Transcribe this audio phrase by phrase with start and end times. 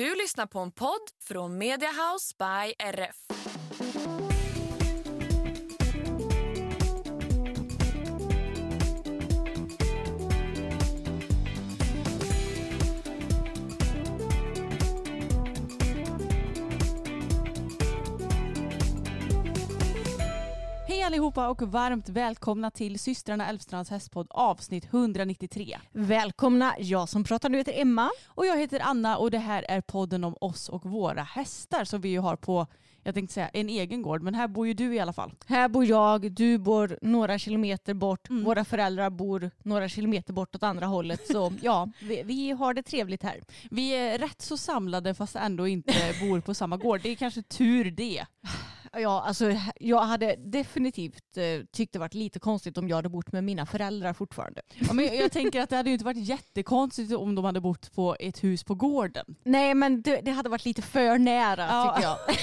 [0.00, 3.16] Du lyssnar på en podd från Mediahouse by RF.
[21.10, 25.78] Allihopa och varmt välkomna till systrarna Älvstrands hästpodd avsnitt 193.
[25.92, 28.10] Välkomna, jag som pratar nu heter Emma.
[28.26, 32.00] Och jag heter Anna och det här är podden om oss och våra hästar som
[32.00, 32.66] vi ju har på,
[33.02, 35.32] jag tänkte säga en egen gård, men här bor ju du i alla fall.
[35.46, 38.44] Här bor jag, du bor några kilometer bort, Mm.
[38.44, 41.26] våra föräldrar bor några kilometer bort åt andra hållet.
[41.26, 43.40] Så ja, vi, vi har det trevligt här.
[43.70, 47.00] Vi är rätt så samlade fast ändå inte bor på samma gård.
[47.02, 48.26] Det är kanske tur det.
[48.96, 53.32] Ja, alltså, jag hade definitivt eh, tyckt det varit lite konstigt om jag hade bott
[53.32, 54.62] med mina föräldrar fortfarande.
[54.74, 57.60] Ja, men jag, jag tänker att det hade ju inte varit jättekonstigt om de hade
[57.60, 59.36] bott på ett hus på gården.
[59.44, 61.94] Nej, men det, det hade varit lite för nära Ja.
[61.96, 62.18] tycker jag.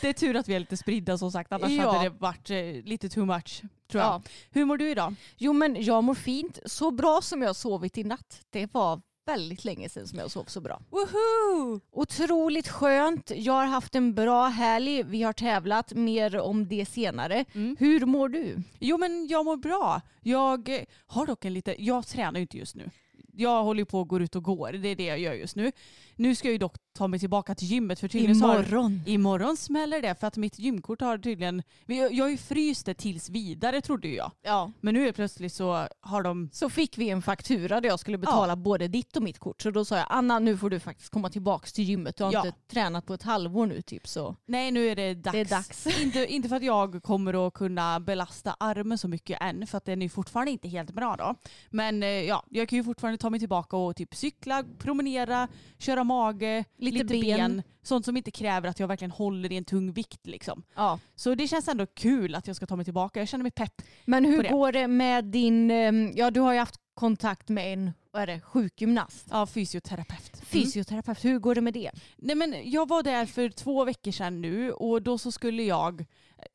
[0.00, 1.90] Det är tur att vi är lite spridda som sagt, annars Ja.
[1.92, 4.12] hade det varit eh, lite too much tror jag.
[4.12, 4.22] Ja.
[4.50, 5.14] Hur mår du idag?
[5.36, 6.58] Jo, men jag mår fint.
[6.66, 8.40] Så bra som jag sovit i natt.
[8.50, 10.82] Det var väldigt länge sedan som jag sov så bra.
[10.90, 11.80] Woho!
[11.90, 13.32] Otroligt skönt.
[13.34, 15.02] Jag har haft en bra helg.
[15.02, 15.92] Vi har tävlat.
[15.94, 17.44] Mer om det senare.
[17.54, 17.76] Mm.
[17.78, 18.62] Hur mår du?
[18.78, 20.00] Jo men jag mår bra.
[20.20, 22.90] Jag eh, har dock en lite, jag tränar ju inte just nu.
[23.34, 25.72] Jag håller på att gå ut och går, det är det jag gör just nu.
[26.16, 29.00] Nu ska jag ju dock ta mig tillbaka till gymmet för tydligen så har- Imorgon.
[29.06, 33.30] Imorgon smäller det för att mitt gymkort har tydligen, jag har ju fryst det tills
[33.30, 34.30] vidare trodde jag.
[34.42, 34.72] Ja.
[34.80, 38.18] Men nu är plötsligt så har de Så fick vi en faktura där jag skulle
[38.18, 39.62] betala både ditt och mitt kort.
[39.62, 42.16] Så då sa jag Anna nu får du faktiskt komma tillbaka till gymmet.
[42.16, 42.46] Du har Ja.
[42.46, 44.36] inte tränat på ett halvår nu typ så.
[44.46, 45.32] Nej nu är det dags.
[45.32, 45.86] Det är dags.
[46.02, 49.84] inte, inte för att jag kommer att kunna belasta armen så mycket än för att
[49.84, 51.34] den är fortfarande inte helt bra då.
[51.70, 55.48] Men eh, ja, jag kan ju fortfarande ta mig tillbaka och typ cykla, promenera,
[55.78, 57.38] köra mage, Lite lite, ben.
[57.38, 57.62] ben.
[57.82, 60.62] Sånt som inte kräver att jag verkligen håller i en tung vikt liksom.
[60.74, 60.98] Ja.
[61.14, 63.20] Så det känns ändå kul att jag ska ta mig tillbaka.
[63.20, 63.82] Jag känner mig pepp.
[64.04, 64.48] Men hur det.
[64.48, 68.26] går det med din, ehm, ja du har ju haft kontakt med en vad är
[68.26, 69.26] det, sjukgymnast.
[69.30, 70.34] Ja, fysioterapeut.
[70.34, 70.46] Mm.
[70.46, 71.90] Fysioterapeut, hur går det med det?
[72.16, 76.06] Nej men jag var där för två veckor sedan nu och då så skulle jag,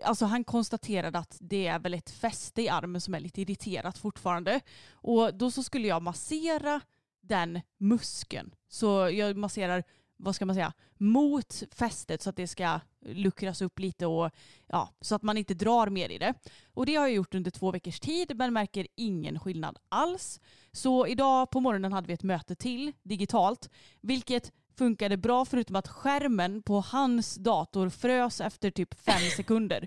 [0.03, 3.97] alltså han konstaterade att det är väl ett fäste i armen som är lite irriterat
[3.97, 4.59] fortfarande.
[4.91, 6.81] Och då så skulle jag massera
[7.27, 8.55] den muskeln.
[8.67, 9.83] Så jag masserar,
[10.17, 14.31] vad ska man säga, mot fästet så att det ska luckras upp lite och
[14.67, 16.33] ja, så att man inte drar mer i det.
[16.73, 20.39] Och det har jag gjort under två veckors tid men märker ingen skillnad alls.
[20.71, 23.69] Så idag på morgonen hade vi ett möte till digitalt
[24.01, 29.85] vilket funkade bra förutom att skärmen på hans dator frös efter typ fem sekunder.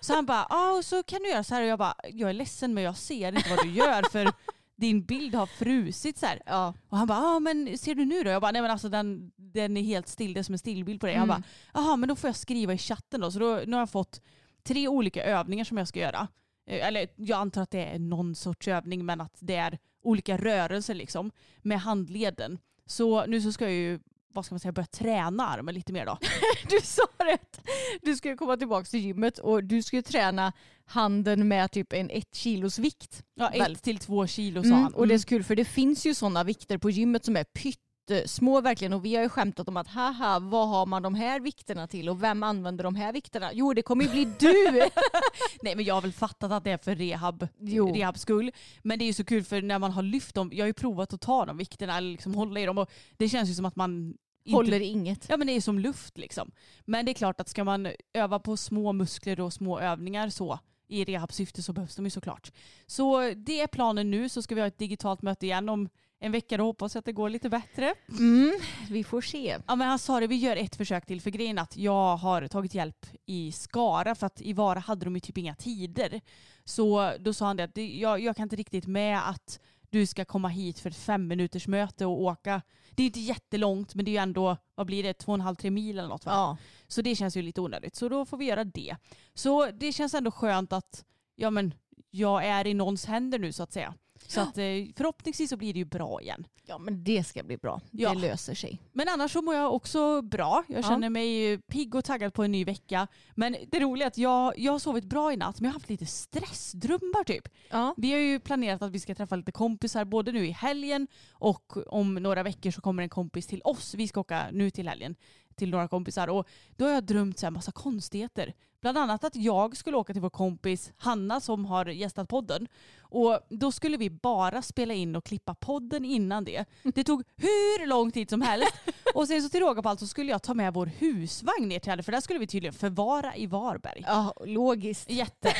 [0.00, 2.34] Så han bara, ja så kan du göra så här och jag bara, jag är
[2.34, 4.32] ledsen men jag ser inte vad du gör för
[4.76, 6.42] din bild har frusit så här.
[6.46, 6.74] Ja.
[6.88, 8.30] Och han bara, ja men ser du nu då?
[8.30, 11.00] Jag bara, nej men alltså den, den är helt still, det är som en stillbild
[11.00, 11.14] på dig.
[11.14, 11.40] Han Mm.
[11.40, 13.30] bara, jaha men då får jag skriva i chatten då.
[13.30, 14.20] Så då, nu har jag fått
[14.62, 16.28] tre olika övningar som jag ska göra.
[16.66, 20.36] Eh, Eller jag antar att det är någon sorts övning men att det är olika
[20.36, 21.30] rörelser liksom
[21.62, 22.58] med handleden.
[22.86, 24.00] Så nu så ska jag ju,
[24.34, 26.18] vad ska man säga, börja träna armen lite mer då.
[26.70, 27.60] Du sa rätt.
[28.02, 30.52] Du ska komma tillbaka till gymmet och du ska träna
[30.86, 33.22] handen med typ en ett kilos vikt.
[33.34, 33.72] Ja, Väl.
[33.72, 34.94] ett till två kilo sa Mm, han.
[34.94, 37.44] och det är så kul för det finns ju sådana vikter på gymmet som är
[37.44, 41.40] pyttesmå verkligen och vi har ju skämtat om att haha vad har man de här
[41.40, 43.50] vikterna till och vem använder de här vikterna?
[43.52, 44.70] Jo det kommer ju bli du!
[45.62, 47.94] Nej men jag har väl fattat att det är för rehab, Jo.
[47.94, 48.52] rehabs skull.
[48.82, 50.72] Men det är ju så kul för när man har lyft dem, jag har ju
[50.74, 53.64] provat att ta de vikterna eller liksom hålla i dem och det känns ju som
[53.64, 54.14] att man
[54.44, 55.26] inte, Håller inget.
[55.28, 56.50] Ja men det är som luft liksom.
[56.84, 60.58] Men det är klart att ska man öva på små muskler och små övningar så
[60.88, 62.52] i rehabsyfte så behövs de ju såklart.
[62.86, 65.88] Så det är planen nu så ska vi ha ett digitalt möte igen om
[66.20, 67.94] en vecka och hoppas att det går lite bättre.
[68.18, 68.52] Mm,
[68.90, 69.58] vi får se.
[69.66, 72.48] Ja men han sa det, vi gör ett försök till för grejen att jag har
[72.48, 76.20] tagit hjälp i Skara för att i Vara hade de ju typ inga tider.
[76.64, 79.60] Så då sa han det att jag, jag kan inte riktigt med att
[79.94, 82.62] du ska komma hit för ett fem minuters möte och åka.
[82.90, 85.40] Det är inte jättelångt men det är ju ändå, vad blir det, två och en
[85.40, 86.32] halv, tre mil eller något va?
[86.32, 86.56] Ja.
[86.88, 87.96] Så det känns ju lite onödigt.
[87.96, 88.96] Så då får vi göra det.
[89.34, 91.04] Så det känns ändå skönt att
[91.34, 91.74] ja, men,
[92.10, 93.94] jag är i någons händer nu så att säga.
[94.26, 94.64] Så att, eh,
[94.96, 96.46] förhoppningsvis så blir det ju bra igen.
[96.66, 97.80] ja, men det ska bli bra.
[97.90, 98.14] Ja.
[98.14, 98.82] Det löser sig.
[98.92, 100.64] Men annars så mår jag också bra.
[100.68, 100.88] Jag Ja.
[100.88, 103.06] känner mig pigg och taggad på en ny vecka.
[103.34, 105.80] Men det roliga är att jag, jag har sovit bra i natt men jag har
[105.80, 107.48] haft lite stressdrömmar typ.
[107.70, 107.94] Ja.
[107.96, 111.76] Vi har ju planerat att vi ska träffa lite kompisar både nu i helgen och
[111.86, 113.94] om några veckor så kommer en kompis till oss.
[113.94, 115.16] Vi ska åka nu till helgen
[115.56, 118.54] till några kompisar och då har jag drömt så här massa konstigheter.
[118.84, 122.68] Bland annat att jag skulle åka till vår kompis Hanna som har gästat podden
[123.00, 126.64] och då skulle vi bara spela in och klippa podden innan det.
[126.82, 128.74] Det tog hur lång tid som helst
[129.14, 131.78] och sen så till råga på allt så skulle jag ta med vår husvagn ner
[131.78, 134.02] till henne för där skulle vi tydligen förvara i Varberg.
[134.06, 135.10] ja, logiskt.
[135.10, 135.54] Jätte.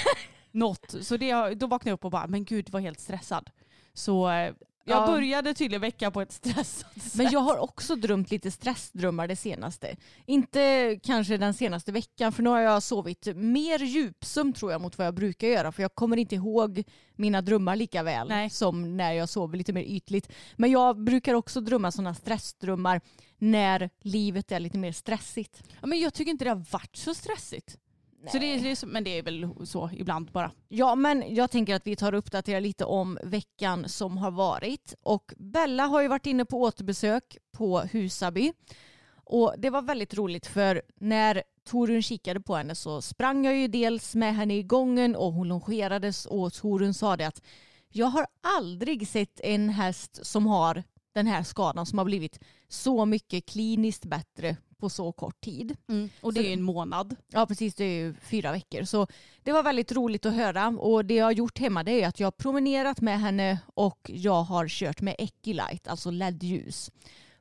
[0.51, 0.95] Något.
[1.01, 3.51] Så det, då vaknade jag upp och bara, men gud var helt stressad.
[3.95, 4.55] Så eh,
[4.85, 5.07] jag Ja.
[5.07, 7.15] började tydligen veckan på ett stressat sätt.
[7.15, 9.97] Men jag har också drömt lite stressdrömmar det senaste.
[10.27, 14.99] Inte kanske den senaste veckan för nu har jag sovit mer djupsömn tror jag mot
[14.99, 16.85] vad jag brukar göra för jag kommer inte ihåg
[17.17, 18.51] mina drömmar lika väl Nej.
[18.51, 20.33] som när jag sover lite mer ytligt.
[20.57, 23.01] Men jag brukar också drömma sådana stressdrömmar
[23.39, 25.63] när livet är lite mer stressigt.
[25.81, 27.77] Ja, men jag tycker inte det har varit så stressigt.
[28.33, 30.51] Så det, det men det är väl så ibland bara.
[30.69, 34.95] Ja, men jag tänker att vi tar och uppdaterar lite om veckan som har varit.
[35.03, 38.53] Och Bella har ju varit inne på återbesök på Husaby.
[39.25, 43.69] Och det var väldigt roligt för när Torun kikade på henne så sprang jag ju
[43.69, 47.43] dels med henne i gången och hon longerades och Torun sa det att
[47.89, 48.27] jag har
[48.59, 50.83] aldrig sett en häst som har
[51.15, 52.39] den här skadan som har blivit
[52.69, 55.77] så mycket kliniskt bättre på så kort tid.
[56.21, 57.17] Och det är ju en månad.
[57.29, 58.85] Ja precis, det är ju fyra veckor.
[58.85, 59.07] Så
[59.43, 62.21] det var väldigt roligt att höra och det jag har gjort hemma det är att
[62.21, 66.91] jag har promenerat med henne och jag har kört med Equilight, alltså LED-ljus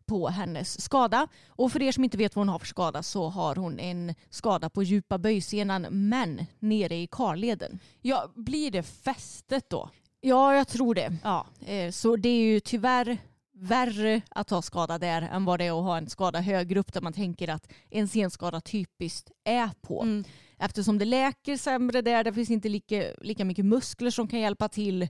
[0.06, 1.28] på hennes skada.
[1.48, 4.16] Och för er som inte vet vad hon har för skada så har hon en
[4.30, 7.80] skada på djupa böjsenan men nere i karleden.
[8.02, 9.90] Ja, blir det fästet då?
[10.22, 11.18] Ja, jag tror det.
[11.24, 11.46] Ja.
[11.66, 13.18] Eh, Så det är ju tyvärr
[13.64, 16.94] värre att ha skada där än vad det är att ha en skada högre upp
[16.94, 20.02] där man tänker att en senskada typiskt är på.
[20.02, 20.24] Mm.
[20.60, 24.70] Eftersom det läker sämre där, det finns inte lika, lika mycket muskler som kan hjälpa
[24.70, 25.08] till.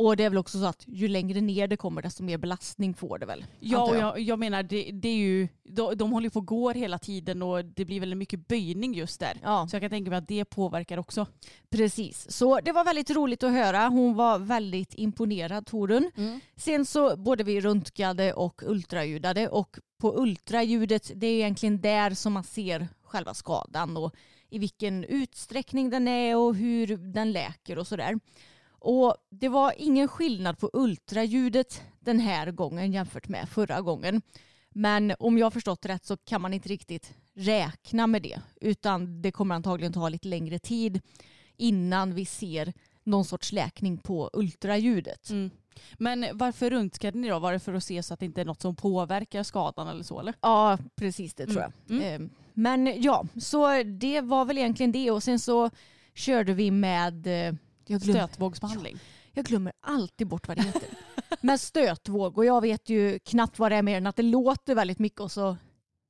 [0.00, 2.94] Och det är väl också så att ju längre ner det kommer desto mer belastning
[2.94, 3.44] får det väl.
[3.60, 4.20] Ja, och jag.
[4.20, 7.42] jag, menar det, det är ju, de, de håller ju på och går hela tiden
[7.42, 9.38] och det blir väldigt mycket böjning just där.
[9.42, 9.66] Ja.
[9.70, 11.26] Så jag kan tänka mig att det påverkar också.
[11.70, 13.88] Precis, så det var väldigt roligt att höra.
[13.88, 16.10] Hon var väldigt imponerad Torun.
[16.56, 22.32] Sen så både vi röntgade och ultraljudade och på ultraljudet det är egentligen där som
[22.32, 24.14] man ser själva skadan och
[24.50, 28.18] i vilken utsträckning den är och hur den läker och sådär.
[28.80, 34.22] Och det var ingen skillnad på ultraljudet den här gången jämfört med förra gången.
[34.70, 39.22] Men om jag har förstått rätt så kan man inte riktigt räkna med det utan
[39.22, 41.00] det kommer antagligen ta lite längre tid
[41.56, 42.72] innan vi ser
[43.04, 45.30] någon sorts läkning på ultraljudet.
[45.30, 45.50] Mm.
[45.98, 47.38] Men varför röntgade ni då?
[47.38, 50.02] Var det för att se så att det inte är något som påverkar skadan eller
[50.04, 50.34] så eller?
[50.40, 51.72] Ja, precis det tror jag.
[51.98, 52.22] Mm.
[52.22, 55.70] Eh, Men ja, så det var väl egentligen det och sen så
[56.14, 57.54] körde vi med eh,
[57.90, 58.98] jag, glöm, Stötvågsbehandling.
[59.32, 60.88] jag glömmer alltid bort vad det heter.
[61.40, 64.74] med stötvåg och jag vet ju knappt vad det är mer än att det låter
[64.74, 65.56] väldigt mycket och så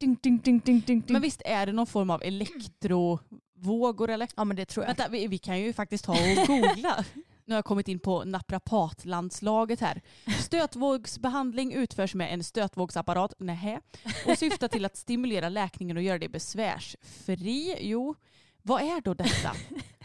[0.00, 1.04] ding, ding, ding, ding, ding.
[1.08, 4.28] Men visst är det någon form av elektrovågor eller?
[4.36, 4.88] Ja men det tror jag.
[4.88, 7.04] Vänta, vi, vi kan ju faktiskt ta och googla.
[7.44, 10.00] Nu har jag kommit in på naprapatlandslaget här.
[10.40, 13.80] Stötvågsbehandling utförs med en stötvågsapparat, nähä,
[14.26, 17.76] och syftar till att stimulera läkningen och göra det besvärsfri.
[17.80, 18.14] Jo,
[18.62, 19.52] vad är då detta?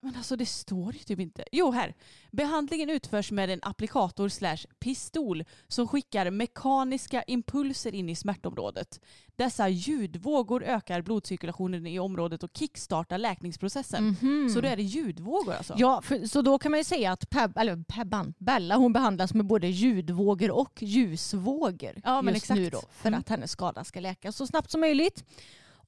[0.00, 1.44] Men alltså det står ju typ inte.
[1.52, 1.94] Jo, här.
[2.30, 9.00] Behandlingen utförs med en applikator slash pistol som skickar mekaniska impulser in i smärtområdet.
[9.36, 14.16] Dessa ljudvågor ökar blodcirkulationen i området och kickstartar läkningsprocessen.
[14.54, 15.74] Så då är det ljudvågor alltså?
[15.76, 19.34] Ja, för, så då kan man ju säga att Peb, eller Pebban, Bella hon behandlas
[19.34, 22.58] med både ljudvågor och ljusvågor Ja, men just exakt.
[22.60, 23.20] nu då för Mm.
[23.20, 25.24] att hennes skada ska läka så snabbt som möjligt.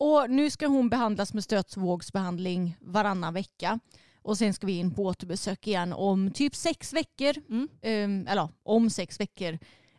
[0.00, 3.80] Och nu ska hon behandlas med stötvågsbehandling varannan vecka.
[4.22, 7.34] Och sen ska vi in på återbesök igen om typ sex veckor.
[7.48, 7.68] Mm.
[7.82, 9.58] Ehm, eller om sex veckor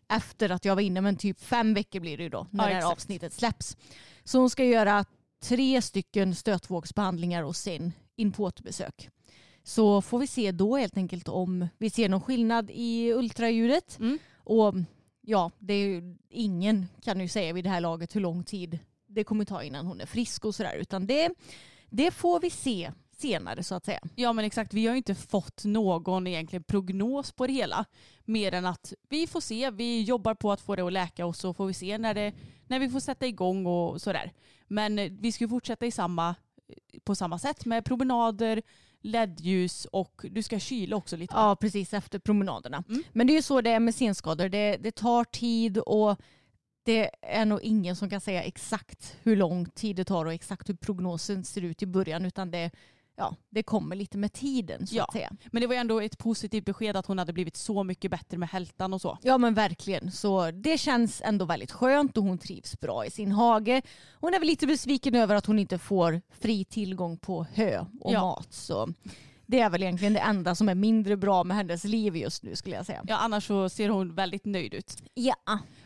[0.10, 1.02] efter att jag var inne.
[1.02, 3.78] Men typ fem veckor blir det ju då när Ja, det här avsnittet släpps.
[4.24, 5.06] Så hon ska göra
[5.44, 9.10] tre stycken stötvågsbehandlingar och sen in på återbesök.
[9.64, 14.00] Så får vi se då helt enkelt om vi ser någon skillnad i ultraljudet.
[14.00, 14.20] Mm.
[14.36, 14.74] Och
[15.22, 18.80] ja, det är ju, ingen kan ju säga vid det här laget hur lång tid
[19.14, 20.76] det kommer ta innan hon är frisk och sådär.
[20.76, 21.30] Utan det,
[21.90, 22.92] det får vi se
[23.22, 24.00] senare så att säga.
[24.16, 27.86] Ja men exakt, vi har ju inte fått någon egentligen prognos på det hela.
[28.26, 31.36] Mer än att vi får se, vi jobbar på att få det att läka och
[31.36, 32.34] så får vi se när, det,
[32.68, 34.32] när vi får sätta igång och sådär.
[34.68, 36.36] Men eh, vi ska ju fortsätta i samma,
[37.04, 38.62] på samma sätt med promenader,
[39.02, 41.34] LED-ljus och du ska kyla också lite.
[41.36, 42.84] Ja, precis efter promenaderna.
[42.90, 43.04] Mm.
[43.14, 44.50] Men det är ju så det är med senskador.
[44.50, 46.20] Det, det tar tid och
[46.84, 50.70] det är nog ingen som kan säga exakt hur lång tid det tar och exakt
[50.70, 52.72] hur prognosen ser ut i början utan det,
[53.16, 55.04] ja, det kommer lite med tiden så Ja.
[55.04, 55.32] att säga.
[55.52, 58.50] Men det var ändå ett positivt besked att hon hade blivit så mycket bättre med
[58.50, 59.18] hältan och så.
[59.22, 60.12] Ja men verkligen.
[60.12, 63.82] Så det känns ändå väldigt skönt och hon trivs bra i sin hage.
[64.14, 68.14] Hon är väl lite besviken över att hon inte får fri tillgång på hö och
[68.14, 68.22] Ja.
[68.22, 68.48] mat.
[68.54, 68.94] Så
[69.46, 72.56] det är väl egentligen det enda som är mindre bra med hennes liv just nu
[72.56, 73.04] skulle jag säga.
[73.08, 74.98] Ja, annars så ser hon väldigt nöjd ut.
[75.14, 75.36] Ja.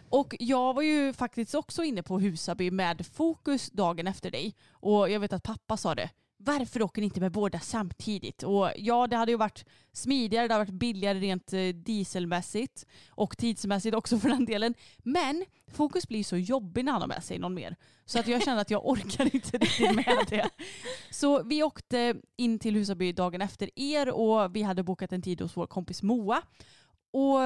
[0.09, 4.55] Och jag var ju faktiskt också inne på Husaby med fokus dagen efter dig.
[4.71, 6.09] Och jag vet att pappa sa det.
[6.38, 8.43] Varför åker ni inte med båda samtidigt?
[8.43, 13.38] Och ja, det hade ju varit smidigare, det hade varit billigare rent eh, dieselmässigt och
[13.38, 14.74] tidsmässigt också för den delen.
[14.97, 17.75] Men fokus blir så jobbig när han har med sig någon mer.
[18.05, 20.50] Så att jag kände att jag orkar inte riktigt med det.
[21.09, 25.41] Så vi åkte in till Husaby dagen efter er och vi hade bokat en tid
[25.41, 26.41] hos vår kompis Moa.
[27.12, 27.39] Och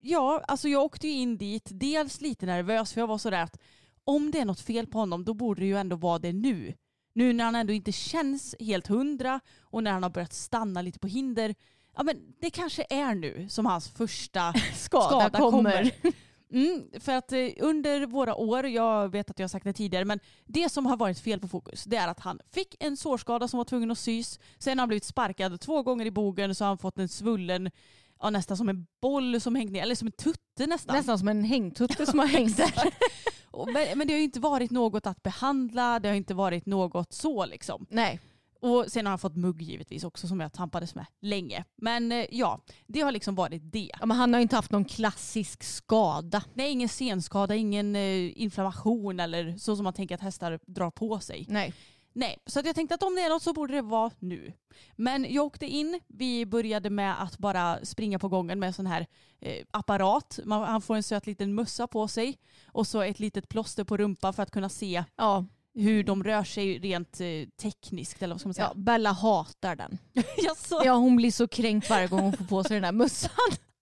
[0.00, 3.58] ja, alltså jag åkte ju in dit, dels lite nervös för jag var sådär att
[4.04, 6.74] om det är något fel på honom då borde det ju ändå vara det nu.
[7.14, 10.98] Nu när han ändå inte känns helt hundra och när han har börjat stanna lite
[10.98, 11.54] på hinder.
[11.96, 15.90] Ja men det kanske är nu som hans första Skada, skada kommer.
[16.00, 16.12] kommer.
[16.52, 20.04] Mm, för att eh, under våra år, jag vet att jag har sagt det tidigare,
[20.04, 23.48] men det som har varit fel på Fokus det är att han fick en sårskada
[23.48, 24.40] som var tvungen att sys.
[24.58, 27.70] Sen har han blivit sparkad två gånger i bogen så har han fått en svullen,
[28.20, 30.96] ja, nästan som en boll som hängt ner, eller som en tutte nästan.
[30.96, 32.94] Nästan som en hängtutte som har hängt där.
[33.72, 37.12] Men, men det har ju inte varit något att behandla, det har inte varit något
[37.12, 37.86] så liksom.
[37.90, 38.20] Nej.
[38.60, 41.64] Och sen har han fått mugg givetvis också som jag tampades med länge.
[41.76, 43.90] Men eh, ja, det har liksom varit det.
[44.00, 46.42] Ja, men han har inte haft någon klassisk skada.
[46.54, 51.20] Nej, ingen senskada, ingen eh, inflammation eller så som man tänker att hästar drar på
[51.20, 51.46] sig.
[51.48, 51.74] Nej.
[52.18, 54.52] Nej, så att jag tänkte att om det är något så borde det vara nu.
[54.96, 58.86] Men jag åkte in, vi började med att bara springa på gången med en sån
[58.86, 59.06] här
[59.40, 60.38] eh, apparat.
[60.44, 62.38] Man, han får en söt liten mössa på sig
[62.72, 65.44] och så ett litet plåster på rumpan för att kunna se Ja.
[65.74, 67.26] hur de rör sig rent eh,
[67.62, 68.74] tekniskt eller vad ska man ja, säga.
[68.74, 69.98] Bella hatar den.
[70.84, 73.30] Ja, hon blir så kränkt varje gång hon får på sig den där mössan.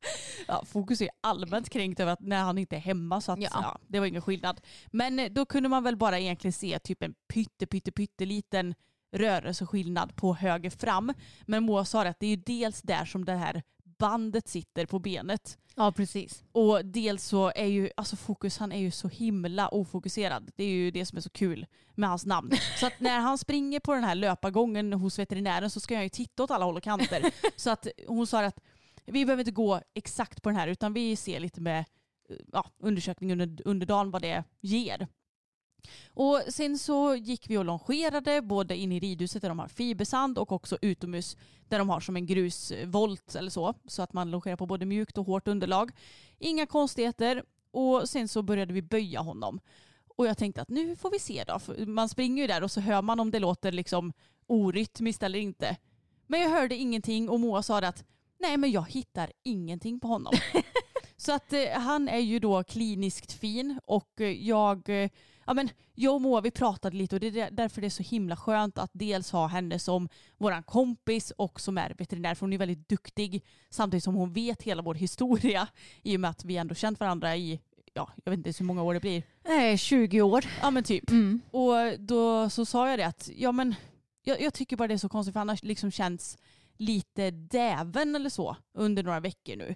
[0.49, 3.49] Ja, Fokus är allmänt kränkt över att när han inte är hemma så att Ja.
[3.53, 3.79] ja.
[3.89, 4.61] det var ingen skillnad.
[4.87, 8.75] Men eh, då kunde man väl bara egentligen se typ en pytte pytte pytteliten
[9.13, 11.13] rörelseskillnad på höger fram.
[11.47, 13.63] Men Moa sa att det är ju dels där som det här
[13.99, 15.59] bandet sitter på benet.
[15.77, 16.45] Ja, precis.
[16.53, 20.51] Och dels så är ju, alltså Fokus han är ju så himla ofokuserad.
[20.57, 22.51] Det är ju det som är så kul med hans namn.
[22.81, 26.09] Så att när han springer på den här löpargången hos veterinären så ska jag ju
[26.09, 27.31] titta åt alla håll och kanter.
[27.57, 28.61] Så att hon sa att
[29.07, 31.85] vi behöver inte gå exakt på den här utan vi ser lite med
[32.29, 35.09] eh, ja, undersökning under, under dagen vad det ger.
[36.09, 40.39] Och sen så gick vi och longerade både in i ridhuset där de har fibersand
[40.39, 41.37] och också utomhus
[41.69, 43.75] där de har som en grusvolt eller så.
[43.87, 45.91] Så att man longerar på både mjukt och hårt underlag.
[46.39, 47.43] Inga konstigheter.
[47.71, 49.61] Och sen så började vi böja honom.
[50.17, 51.59] Och jag tänkte att nu får vi se då.
[51.59, 54.13] För Man springer ju där och så hör man om det låter liksom
[54.47, 55.77] orytmiskt eller inte.
[56.27, 58.05] Men jag hörde ingenting och Moa sa det att
[58.45, 60.33] nej men jag hittar ingenting på honom.
[61.17, 65.11] så att eh, han är ju då kliniskt fin och eh, jag, eh,
[65.47, 67.91] ja men jag och Moa vi pratade lite och det är där- därför det är
[67.91, 70.09] så himla skönt att dels ha henne som
[70.39, 74.63] våran kompis och som är veterinär för hon är väldigt duktig samtidigt som hon vet
[74.63, 75.69] hela vår historia
[76.03, 77.61] i och med att vi ändå känt varandra i,
[77.95, 79.23] ja jag vet inte ens hur många år det blir.
[79.45, 80.45] Nej, 20 år.
[80.63, 81.11] Ja men typ.
[81.11, 81.41] Mm.
[81.51, 83.75] Och då så sa jag det att ja men
[84.25, 86.39] jag, jag tycker bara det är så konstigt för han har liksom känts
[86.77, 89.75] lite däven eller så under några veckor nu.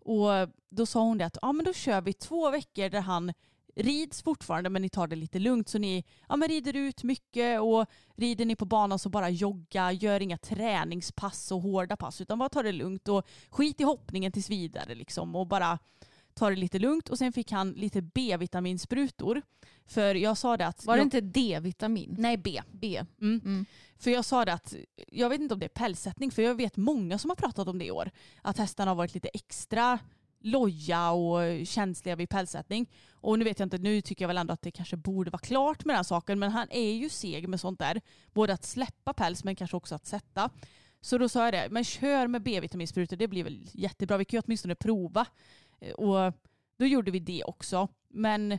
[0.00, 0.30] Och
[0.68, 3.32] då sa hon det att ja men då kör vi två veckor där han
[3.78, 7.60] rids fortfarande men ni tar det lite lugnt så ni ja, men rider ut mycket
[7.60, 7.86] och
[8.16, 12.48] rider ni på banan så bara jogga, gör inga träningspass och hårda pass utan bara
[12.48, 15.78] ta det lugnt och skit i hoppningen tills vidare liksom och bara
[16.38, 19.42] ta det lite lugnt och sen fick han lite B-vitaminsprutor
[19.86, 22.16] för jag sa det att Var det jag, inte D-vitamin?
[22.18, 22.62] Nej B.
[22.72, 23.04] B.
[23.20, 23.40] Mm.
[23.44, 23.66] Mm.
[23.98, 24.74] För jag sa det att,
[25.06, 27.78] jag vet inte om det är pälssättning, för jag vet många som har pratat om
[27.78, 28.10] det i år.
[28.42, 29.98] Att hästarna har varit lite extra
[30.40, 32.90] loja och känsliga vid pälssättning.
[33.12, 35.40] Och nu vet jag inte, nu tycker jag väl ändå att det kanske borde vara
[35.40, 38.00] klart med den saken, men han är ju seg med sånt där.
[38.32, 40.50] Både att släppa päls men kanske också att sätta.
[41.00, 44.16] Så då sa jag det, men kör med B-vitaminsprutor, det blir väl jättebra.
[44.16, 45.26] Vi kan ju åtminstone prova.
[45.80, 46.34] Eh, och
[46.78, 47.88] då gjorde vi det också.
[48.08, 48.58] Men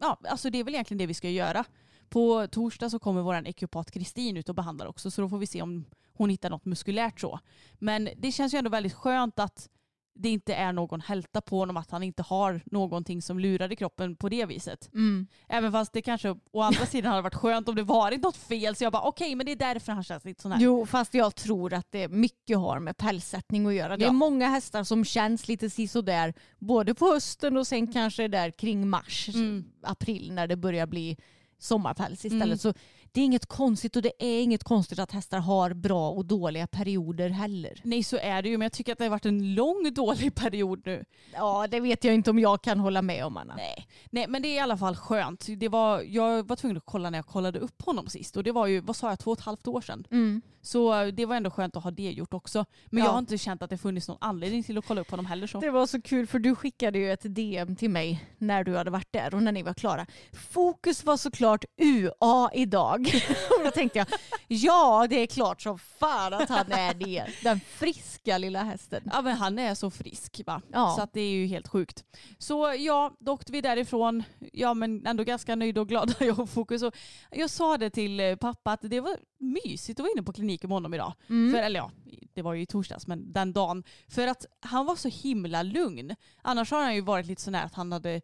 [0.00, 1.64] ja, alltså det är väl egentligen det vi ska göra.
[2.08, 5.46] På torsdag så kommer vår ekopat Kristin ut och behandlar också så då får vi
[5.46, 7.38] se om hon hittar något muskulärt så.
[7.74, 9.68] Men det känns ju ändå väldigt skönt att
[10.16, 13.76] det inte är någon hälta på honom, att han inte har någonting som lurar i
[13.76, 14.90] kroppen på det viset.
[14.94, 15.26] Mm.
[15.48, 18.76] Även fast det kanske å andra sidan hade varit skönt om det varit något fel
[18.76, 20.60] så jag bara okej men det är därför han känns lite sån här.
[20.60, 23.96] Jo, fast jag tror att det mycket har med pälssättning att göra.
[23.96, 24.12] Det är Ja.
[24.12, 29.28] många hästar som känns lite sisådär både på hösten och sen kanske där kring mars,
[29.34, 29.64] Mm.
[29.82, 31.16] april när det börjar bli
[31.58, 32.42] sommarpäls istället.
[32.44, 32.58] Mm.
[32.58, 32.74] Så
[33.14, 36.66] det är inget konstigt och det är inget konstigt att hästar har bra och dåliga
[36.66, 37.80] perioder heller.
[37.82, 40.34] Nej så är det ju men jag tycker att det har varit en lång dålig
[40.34, 41.04] period nu.
[41.32, 43.54] Ja, det vet jag inte om jag kan hålla med om Anna.
[43.56, 43.88] Nej.
[44.10, 45.46] Nej men det är i alla fall skönt.
[45.56, 48.52] Det var, jag var tvungen att kolla när jag kollade upp honom sist och det
[48.52, 50.04] var ju, vad sa jag, två och ett halvt år sedan.
[50.10, 50.42] Mm.
[50.62, 52.64] Så det var ändå skönt att ha det gjort också.
[52.86, 53.04] Men Ja.
[53.04, 55.46] jag har inte känt att det funnits någon anledning till att kolla upp honom heller.
[55.46, 55.60] Så.
[55.60, 58.90] Det var så kul för du skickade ju ett DM till mig när du hade
[58.90, 60.06] varit där och när ni var klara.
[60.32, 63.03] Fokus var såklart UA idag.
[63.58, 64.06] och då tänkte jag,
[64.48, 67.26] ja det är klart som fan att han är det.
[67.42, 69.10] Den friska lilla hästen.
[69.12, 70.62] Ja men han är så frisk va.
[70.72, 70.94] Ja.
[70.96, 72.04] Så att det är ju helt sjukt.
[72.38, 74.22] Så ja, då åkte vi därifrån.
[74.52, 76.82] Ja men ändå ganska nöjda och glada jag och Fokus.
[76.82, 76.94] Och
[77.30, 80.68] jag sa det till eh, pappa att det var mysigt att vara inne på kliniken
[80.68, 81.12] med honom idag.
[81.28, 81.52] Mm.
[81.52, 81.90] För, eller ja,
[82.34, 83.84] det var ju i torsdags men den dagen.
[84.08, 86.14] För att han var så himla lugn.
[86.42, 88.20] Annars har han ju varit lite sån här att han hade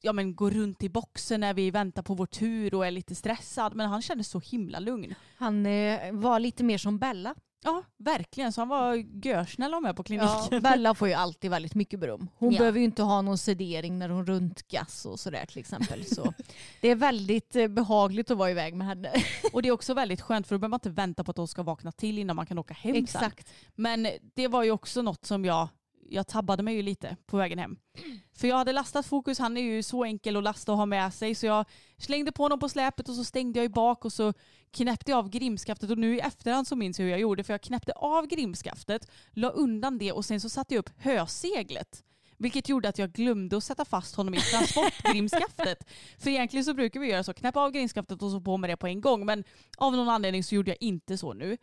[0.00, 3.14] ja, men går runt i boxen när vi väntar på vår tur och är lite
[3.14, 3.74] stressad.
[3.74, 5.14] Men han kändes så himla lugn.
[5.36, 7.34] Han eh, var lite mer som Bella.
[7.64, 8.52] Ja, verkligen.
[8.52, 10.36] Så han var görsnäll att med på kliniken.
[10.50, 12.28] Ja, Bella får ju alltid väldigt mycket beröm.
[12.36, 12.58] Hon Ja.
[12.58, 16.04] behöver ju inte ha någon sedering när hon röntgas och sådär till exempel.
[16.04, 16.32] Så
[16.80, 19.12] det är väldigt eh, behagligt att vara iväg med henne.
[19.52, 21.48] Och det är också väldigt skönt för då behöver man inte vänta på att de
[21.48, 23.04] ska vakna till innan man kan åka hem sen.
[23.04, 23.52] Exakt.
[23.74, 25.68] Men det var ju också något som jag,
[26.10, 27.76] jag tabbade mig ju lite på vägen hem.
[28.32, 31.14] För jag hade lastat Fokus, han är ju så enkel att lasta och ha med
[31.14, 31.64] sig så jag
[31.98, 34.32] slängde på honom på släpet och så stängde jag i bak och så
[34.70, 37.54] knäppte jag av grimskaftet och nu i efterhand så minns jag hur jag gjorde för
[37.54, 42.04] jag knäppte av grimskaftet, la undan det och sen så satte jag upp höseglet.
[42.36, 45.86] Vilket gjorde att jag glömde att sätta fast honom i transportgrimskaftet.
[46.18, 48.76] För egentligen så brukar vi göra så, knäppa av grimskaftet och så på med det
[48.76, 49.26] på en gång.
[49.26, 49.44] Men
[49.76, 51.56] av någon anledning så gjorde jag inte så nu.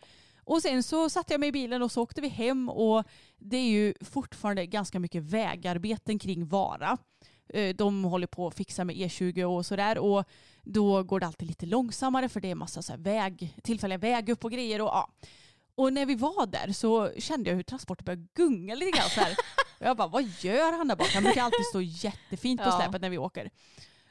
[0.48, 3.04] Och sen så satte jag mig i bilen och så åkte vi hem och
[3.38, 6.98] det är ju fortfarande ganska mycket vägarbeten kring Vara.
[7.50, 10.24] Eh, De håller på att fixa med E20 och sådär och
[10.64, 14.52] då går det alltid lite långsammare för det är massa så väg, tillfälliga vägupp och
[14.52, 14.82] grejer.
[14.82, 15.10] Och, ja.
[15.76, 19.10] och när vi var där så kände jag hur transporten började gunga lite grann.
[19.10, 19.36] Så här.
[19.80, 21.08] Jag bara, vad gör han där bak?
[21.14, 23.50] Han brukar alltid stå jättefint på släpet när vi åker.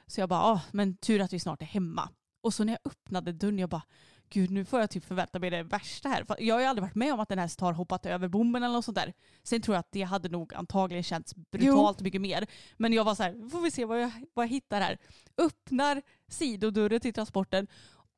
[0.07, 2.09] Så jag bara, men tur att vi snart är hemma.
[2.41, 3.83] Och så när jag öppnade dörren, jag bara,
[4.31, 6.25] gud nu får jag typ förvänta mig det värsta här.
[6.25, 8.63] För jag har ju aldrig varit med om att en häst har hoppat över bommen
[8.63, 9.13] eller något sånt där.
[9.43, 12.47] Sen tror jag att det hade nog antagligen känts brutalt mycket mer.
[12.77, 14.99] Men jag var så här, får vi se vad jag, vad jag hittar här.
[15.39, 17.67] Öppnar sidodörren till transporten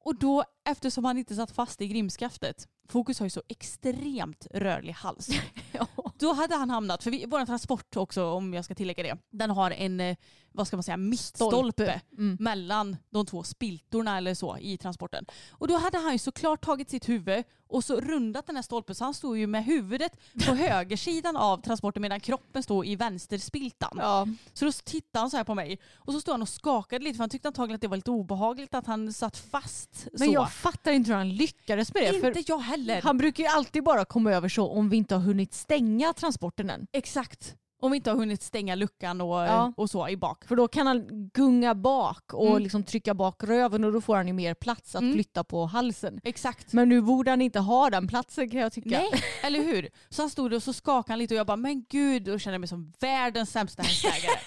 [0.05, 4.92] och då, eftersom han inte satt fast i grimskaftet, Fokus har ju så extremt rörlig
[4.92, 5.29] hals.
[6.18, 9.51] Då hade han hamnat, för vi, vår transport också om jag ska tillägga det, den
[9.51, 10.16] har en, eh,
[10.53, 12.01] vad ska man säga, mittstolpe Stolpe.
[12.18, 12.37] Mm.
[12.40, 15.27] mellan de två spiltorna eller så i transporten.
[15.51, 18.94] Och då hade han ju såklart tagit sitt huvud och så rundat den här stolpen
[18.94, 20.12] så han stod ju med huvudet
[20.46, 23.98] på högersidan av transporten medan kroppen stod i vänsterspiltan.
[24.01, 24.27] Ja.
[24.53, 27.16] Så då tittade han så här på mig och så stod han och skakade lite
[27.16, 30.35] för han tyckte antagligen att det var lite obehagligt att han satt fast Men så.
[30.35, 32.20] jag fattar inte hur han lyckades med det.
[32.20, 32.77] För inte jag heller.
[33.02, 36.70] Han brukar ju alltid bara komma över så om vi inte har hunnit stänga transporten
[36.70, 36.86] än.
[36.92, 37.54] Exakt.
[37.80, 39.72] Om vi inte har hunnit stänga luckan och, Ja.
[39.76, 40.44] och så i bak.
[40.44, 42.62] För då kan han gunga bak och Mm.
[42.62, 45.14] liksom trycka bak röven och då får han ju mer plats att Mm.
[45.14, 46.20] flytta på halsen.
[46.24, 46.72] Exakt.
[46.72, 48.88] Men nu borde han inte ha den platsen kan jag tycka.
[48.90, 49.10] Nej,
[49.42, 49.88] eller hur?
[50.08, 52.58] Så han stod och så skakade han lite och jag bara, men gud, och kände
[52.58, 54.38] mig som världens sämsta hästägare.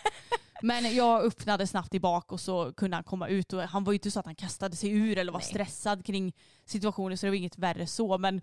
[0.62, 3.94] Men jag öppnade snabbt i bak och så kunde han komma ut och han var
[3.94, 6.34] ju inte så att han kastade sig ur eller var stressad kring
[6.66, 8.18] situationen så det var inget värre så.
[8.18, 8.42] Men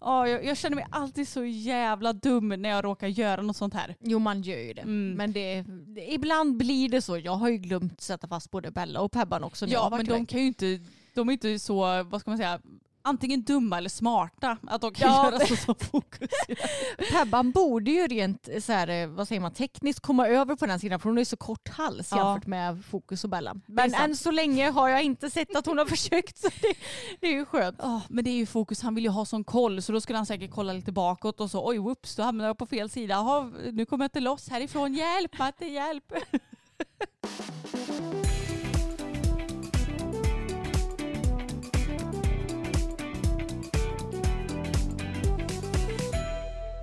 [0.00, 3.74] ja, jag, jag känner mig alltid så jävla dum när jag råkar göra något sånt
[3.74, 3.96] här.
[4.00, 4.82] Jo man gör ju det.
[4.82, 5.12] Mm.
[5.12, 5.62] Men det,
[5.94, 7.18] det, ibland blir det så.
[7.18, 10.40] Jag har ju glömt sätta fast både Bella och Pebban också Ja, men de kan
[10.40, 10.80] ju inte,
[11.14, 12.60] de är inte så, vad ska man säga,
[13.06, 15.24] antingen dumma eller smarta att de kan Ja.
[15.32, 16.30] göra så som fokus.
[17.12, 20.80] Pebban borde ju rent så här, eh, vad säger man, tekniskt komma över på den
[20.80, 22.16] sidan för hon ju så kort hals Ja.
[22.16, 23.54] jämfört med Fokus och Bella.
[23.66, 26.74] Men än så länge har jag inte sett att hon har försökt så det,
[27.20, 27.76] det är ju skönt.
[27.82, 30.18] Ja, men det är ju fokus, han vill ju ha sån koll så då skulle
[30.18, 33.14] han säkert kolla lite bakåt och så oj whoops då hamnade jag på fel sida.
[33.14, 36.12] Jaha, nu kommer jag inte loss härifrån, hjälp Matte hjälp.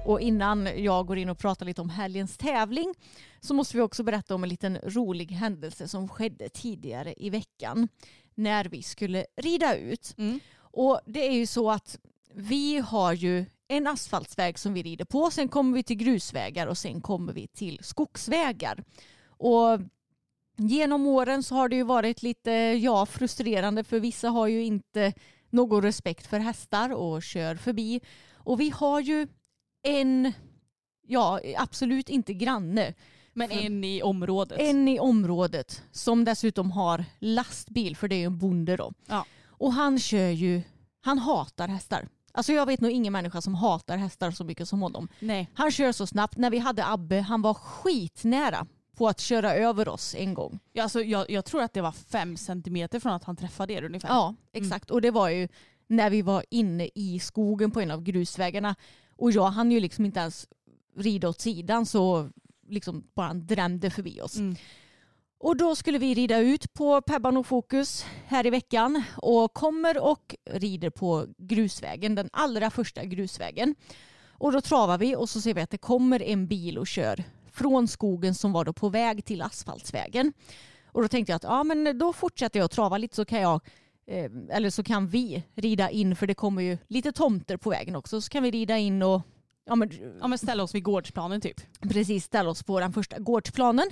[0.06, 2.94] Och innan jag går in och pratar lite om helgens tävling
[3.42, 7.88] så måste vi också berätta om en liten rolig händelse som skedde tidigare i veckan
[8.36, 10.14] när vi skulle rida ut.
[10.18, 10.40] Mm.
[10.56, 12.00] Och det är ju så att
[12.34, 16.78] vi har ju en asfaltsväg som vi rider på, sen kommer vi till grusvägar och
[16.78, 18.84] sen kommer vi till skogsvägar.
[19.28, 19.80] Och
[20.58, 25.14] genom åren så har det ju varit lite ja, frustrerande för vissa har ju inte
[25.50, 28.02] någon respekt för hästar och kör förbi.
[28.34, 29.28] Och vi har ju
[29.84, 30.34] en,
[31.08, 32.94] ja absolut inte granne,
[33.34, 34.60] Men en i området.
[34.62, 38.94] en i området som dessutom har lastbil för det är ju en bonde då.
[39.08, 39.26] Ja.
[39.48, 40.62] Och han kör ju,
[41.02, 42.08] han hatar hästar.
[42.36, 45.08] Alltså jag vet nog ingen människa som hatar hästar så mycket som honom.
[45.20, 45.50] Nej.
[45.54, 46.38] Han kör så snabbt.
[46.38, 48.68] När vi hade Abbe, han var skitnära
[48.98, 50.60] på att köra över oss en gång.
[50.74, 53.84] Ja, Alltså, jag, jag tror att det var fem centimeter från att han träffade er
[53.84, 54.10] ungefär.
[54.10, 54.92] Ja, exakt.
[54.92, 55.48] Och det var ju
[55.88, 58.76] när vi var inne i skogen på en av grusvägarna.
[59.24, 60.48] Och jag hann ju liksom inte ens
[60.96, 62.30] rida åt sidan så
[62.70, 64.38] liksom bara han drämde förbi oss.
[64.38, 64.56] Mm.
[65.38, 70.04] Och då skulle vi rida ut på Pebban och Fokus här i veckan och kommer
[70.04, 73.76] och rider på grusvägen, den allra första grusvägen.
[74.28, 77.24] Och då travar vi och så ser vi att det kommer en bil och kör
[77.52, 80.34] från skogen som var då på väg till asfaltsvägen.
[80.86, 83.42] Och då tänkte jag att ja, men då fortsätter jag att trava lite så kan
[83.42, 83.62] jag
[84.08, 87.96] eh, eller så kan vi rida in för det kommer ju lite tomter på vägen
[87.96, 89.22] också så kan vi rida in och
[89.66, 89.90] ja, men,
[90.22, 91.62] Ja, men ställa oss vid gårdsplanen typ.
[91.82, 93.88] precis ställa oss på den första gårdsplanen.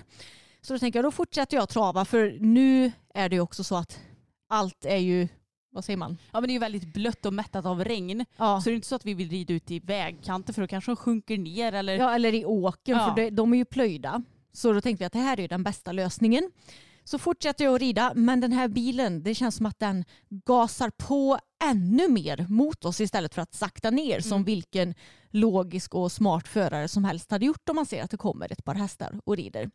[0.61, 3.75] Så då tänker jag då fortsätter jag trava för nu är det ju också så
[3.75, 3.99] att
[4.49, 5.27] allt är ju,
[5.71, 6.17] vad säger man?
[6.31, 8.25] Ja men det är ju väldigt blött och mättat av regn.
[8.37, 10.67] Ja, Så det är inte så att vi vill rida ut i vägkanten för då
[10.67, 11.97] kanske de sjunker ner eller...
[11.97, 13.15] ja eller i åken Ja.
[13.15, 14.23] för de är ju plöjda.
[14.53, 16.51] Så då tänkte vi att det här är den bästa lösningen.
[17.03, 20.89] Så fortsätter jag att rida men den här bilen det känns som att den gasar
[20.89, 24.43] på ännu mer mot oss istället för att sakta ner som Mm.
[24.43, 24.95] vilken
[25.29, 28.65] logisk och smart förare som helst hade gjort om man ser att det kommer ett
[28.65, 29.71] par hästar och rider.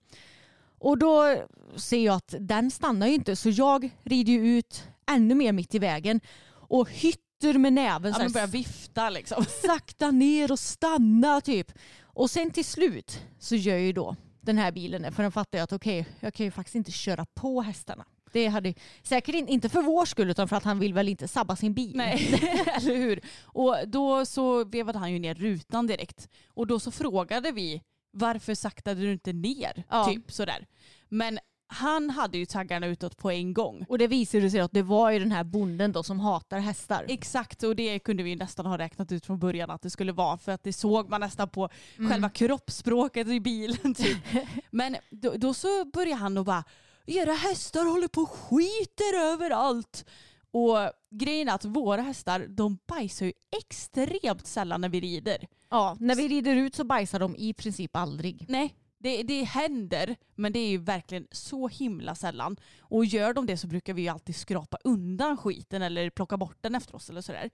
[0.78, 1.36] Och då
[1.76, 5.74] ser jag att den stannar ju inte så jag rider ju ut ännu mer mitt
[5.74, 9.44] i vägen och hytter med näven Ja, så men här börja vifta liksom.
[9.66, 11.72] sakta ner och stanna typ.
[12.02, 15.12] Och sen till slut så gör ju då den här bilen.
[15.12, 18.04] För den fattar jag att okej, jag kan ju faktiskt inte köra på hästarna.
[18.32, 21.28] Det hade säkert in- inte för vår skull utan för att han vill väl inte
[21.28, 21.92] sabba sin bil.
[21.96, 22.28] Nej,
[22.66, 23.20] eller hur?
[23.42, 26.28] Och då så vevade han ju ner rutan direkt.
[26.54, 29.84] Och då så frågade vi varför saktade du inte ner?
[29.90, 30.04] Ja.
[30.04, 30.66] Typ sådär.
[31.08, 33.86] Men han hade ju taggarna utåt på en gång.
[33.88, 37.04] Och det visade sig att det var ju den här bonden då som hatar hästar.
[37.08, 40.38] Exakt, och det kunde vi nästan ha räknat ut från början att det skulle vara
[40.38, 43.94] för att det såg man nästan på själva kroppsspråket i bilen.
[43.94, 44.18] Typ.
[44.70, 46.64] Men då, då så började han och bara
[47.06, 50.04] era hästar håller på och skiter överallt.
[50.50, 50.76] Och
[51.10, 55.46] grejen är att våra hästar de bajsar ju extremt sällan när vi rider.
[55.70, 58.44] Ja, när vi rider ut så bajsar de i princip aldrig.
[58.48, 62.56] Nej, det, det händer men det är ju verkligen så himla sällan.
[62.80, 66.56] Och gör de det så brukar vi ju alltid skrapa undan skiten eller plocka bort
[66.60, 67.50] den efter oss eller sådär.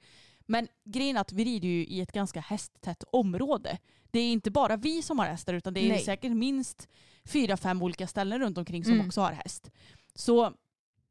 [0.47, 3.79] Men grejen är att vi rider ju i ett ganska hästtätt område.
[4.11, 6.01] Det är inte bara vi som har hästar utan det är Nej.
[6.05, 6.89] säkert minst
[7.25, 9.07] fyra, fem olika ställen runt omkring som Mm.
[9.07, 9.71] också har häst.
[10.15, 10.53] Så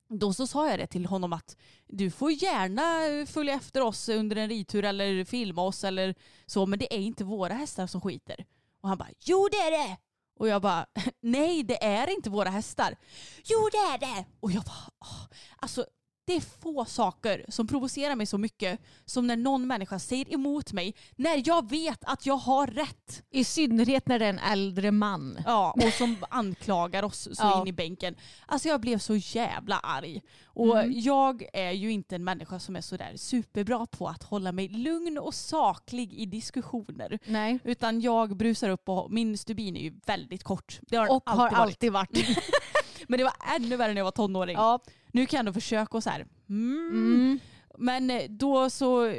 [0.09, 4.35] då så sa jag det till honom att du får gärna följa efter oss under
[4.35, 6.15] en ridtur eller filma oss eller
[6.45, 8.45] så men det är inte våra hästar som skiter.
[8.81, 9.97] Och han bara jo det är det!
[10.41, 10.85] Och jag bara
[11.21, 12.95] nej det är inte våra hästar.
[13.43, 14.25] Jo det är det!
[14.39, 15.27] Och jag bara åh.
[15.59, 15.85] alltså
[16.25, 20.73] det är få saker som provocerar mig så mycket som när någon människa säger emot
[20.73, 23.23] mig när jag vet att jag har rätt.
[23.31, 25.39] I synnerhet när det är en äldre man.
[25.45, 27.61] Ja, och som anklagar oss så Ja.
[27.61, 28.15] in i bänken.
[28.45, 30.21] Alltså jag blev så jävla arg.
[30.45, 30.99] Och Mm.
[30.99, 35.17] jag är ju inte en människa som är sådär superbra på att hålla mig lugn
[35.17, 37.19] och saklig i diskussioner.
[37.25, 37.59] Nej.
[37.63, 40.79] Utan jag brusar upp och min stubin är ju väldigt kort.
[40.81, 42.09] Det har Och har alltid varit.
[42.09, 42.37] alltid varit.
[43.07, 44.55] Men det var ännu värre när jag var tonåring.
[44.55, 44.79] ja.
[45.11, 46.25] Nu kan jag ändå försöka och så här.
[46.49, 46.89] Mm.
[46.93, 47.39] Mm.
[47.77, 49.15] Men eh, då så,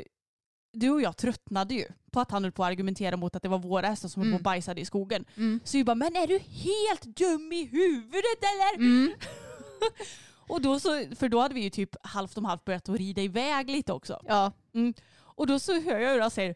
[0.72, 3.48] du och jag tröttnade ju på att han höll på att argumentera mot att det
[3.48, 4.42] var våra hästar som höll på och Mm.
[4.42, 5.24] bajsade i skogen.
[5.36, 5.60] Mm.
[5.64, 8.74] Så vi bara, men är du helt dum i huvudet eller?
[8.76, 9.12] Mm.
[10.48, 13.22] Och då så, för då hade vi ju typ halvt om halvt börjat att rida
[13.22, 14.20] iväg lite också.
[14.26, 14.52] Ja.
[15.20, 16.54] Och då så hör jag hur han säger,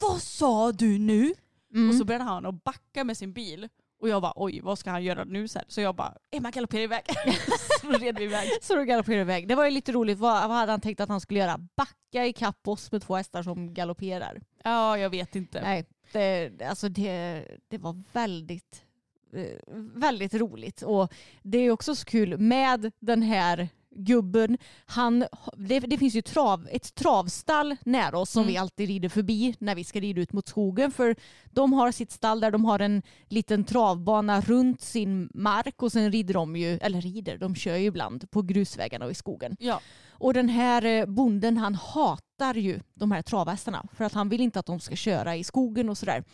[0.00, 1.34] vad sa du nu?
[1.74, 1.88] Mm.
[1.90, 3.68] Och så började han att backa med sin bil.
[4.00, 5.64] Och jag bara, oj vad ska han göra nu sen?
[5.68, 7.02] Så jag bara, Emma galopperar iväg.
[7.80, 8.48] så red vi iväg.
[8.62, 9.48] Så då galopperade iväg.
[9.48, 10.18] Det var ju lite roligt.
[10.18, 11.58] Vad, vad hade han tänkt att han skulle göra?
[11.76, 14.40] Backa i kapp oss med två hästar som galopperar.
[14.64, 15.60] Ja, jag vet inte.
[15.62, 18.84] Nej, det, alltså det, det var väldigt,
[19.32, 20.82] eh, väldigt roligt.
[20.82, 25.24] Och det är också så kul med den här gubben, han,
[25.56, 28.52] det, det finns ju trav, ett travstall nära oss som Mm.
[28.52, 30.90] vi alltid rider förbi när vi ska rida ut mot skogen.
[30.90, 31.16] För
[31.50, 36.12] de har sitt stall där de har en liten travbana runt sin mark och sen
[36.12, 39.56] rider de ju, eller rider, de kör ju ibland på grusvägarna och i skogen.
[39.60, 39.80] Ja.
[40.10, 44.40] Och den här eh, bonden han hatar ju de här travhästarna för att han vill
[44.40, 46.24] inte att de ska köra i skogen och sådär.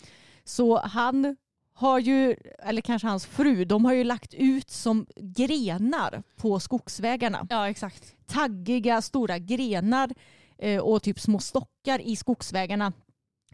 [0.45, 1.37] Så han
[1.75, 7.47] har ju, eller kanske hans fru, de har ju lagt ut som grenar på skogsvägarna.
[7.51, 8.15] ja, exakt.
[8.27, 10.11] Taggiga stora grenar
[10.59, 12.93] eh, och typ små stockar i skogsvägarna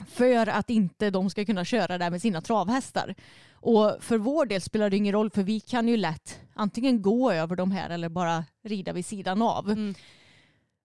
[0.06, 3.14] för att inte de ska kunna köra där med sina travhästar.
[3.52, 7.32] Och för vår del spelar det ingen roll för vi kan ju lätt antingen gå
[7.32, 9.70] över de här eller bara rida vid sidan av.
[9.70, 9.94] Mm.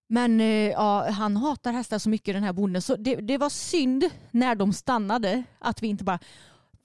[0.08, 3.50] Men eh, ja, han hatar hästar så mycket den här bonden så det, det var
[3.50, 6.19] synd när de stannade att vi inte bara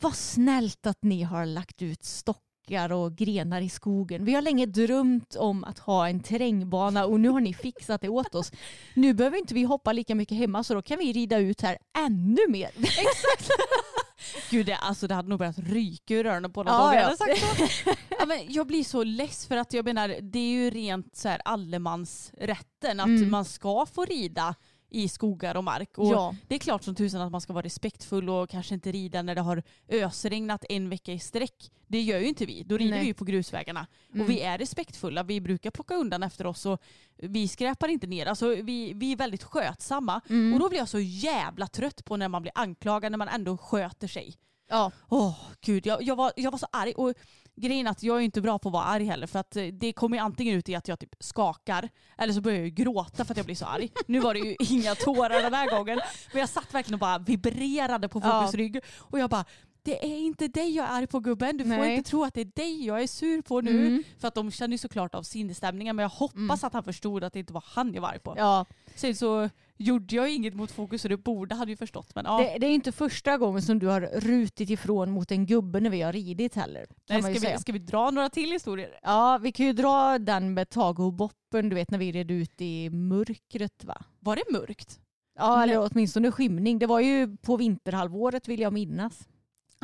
[0.01, 4.25] vad snällt att ni har lagt ut stockar och grenar i skogen.
[4.25, 8.09] Vi har länge drömt om att ha en terrängbana och nu har ni fixat det
[8.09, 8.53] åt oss.
[8.95, 11.79] Nu behöver inte vi hoppa lika mycket hemma så då kan vi rida ut här
[11.99, 12.71] ännu mer.
[12.77, 13.51] Exakt.
[14.51, 17.03] Gud, det, alltså, det hade nog börjat ryka ur öronen på dem Ja, om jag
[17.03, 17.05] ja.
[17.05, 17.41] hade sagt
[17.85, 17.91] så.
[18.19, 21.29] ja, men jag blir så less för att jag menar, det är ju rent så
[21.29, 23.31] här allemansrätten att Mm.
[23.31, 24.55] man ska få rida
[24.91, 25.99] i skogar och mark.
[25.99, 26.35] Och Ja.
[26.49, 29.35] Det är klart som tusan att man ska vara respektfull och kanske inte rida när
[29.35, 31.71] det har ösregnat en vecka i sträck.
[31.87, 32.63] Det gör ju inte vi.
[32.63, 33.01] Då rider Nej.
[33.01, 33.87] vi ju på grusvägarna.
[34.15, 34.25] Mm.
[34.25, 35.23] Och vi är respektfulla.
[35.23, 36.83] Vi brukar plocka undan efter oss och
[37.17, 38.27] vi skräpar inte ner.
[38.27, 40.21] Alltså, vi, vi är väldigt skötsamma.
[40.29, 40.55] Mm.
[40.55, 43.57] Och då blir jag så jävla trött på när man blir anklagad när man ändå
[43.57, 44.37] sköter sig.
[44.71, 44.93] Ja.
[45.09, 46.93] Åh gud, jag, jag, var, jag var så arg.
[46.93, 47.15] Och
[47.57, 49.65] grejen är att jag är inte bra på att vara arg heller för att eh,
[49.65, 52.71] det kommer ju antingen ut i att jag typ skakar eller så börjar jag ju
[52.71, 53.91] gråta för att jag blir så arg.
[54.07, 56.01] Nu var det ju inga tårar den här gången
[56.33, 58.41] men jag satt verkligen och bara vibrerade på Ja.
[58.41, 59.45] Fokus rygg och jag bara
[59.83, 61.57] det är inte dig jag är arg på gubben.
[61.57, 61.97] Du får Nej.
[61.97, 63.87] inte tro att det är dig jag är sur på nu.
[63.87, 64.03] Mm.
[64.19, 67.33] För att de känner ju såklart av sinnesstämningen men jag hoppas att han förstod att
[67.33, 68.35] det inte var han jag var arg på.
[68.37, 68.67] Ja.
[68.95, 72.15] Sen så gjorde jag inget mot Fokus och det borde han ju förstått.
[72.15, 75.47] Men ja, Det, det är inte första gången som du har rutit ifrån mot en
[75.47, 76.87] gubbe när vi har ridit heller.
[77.09, 77.57] Nej, ska, säga.
[77.57, 78.99] vi, ska vi dra några till historier?
[79.03, 82.31] Ja, vi kan ju dra den med Tage och Boppen, du vet när vi red
[82.31, 84.03] ut i mörkret va?
[84.19, 85.01] Var det mörkt?
[85.39, 85.63] Ja, Nej.
[85.63, 86.79] eller åtminstone skymning.
[86.79, 89.29] Det var ju på vinterhalvåret vill jag minnas.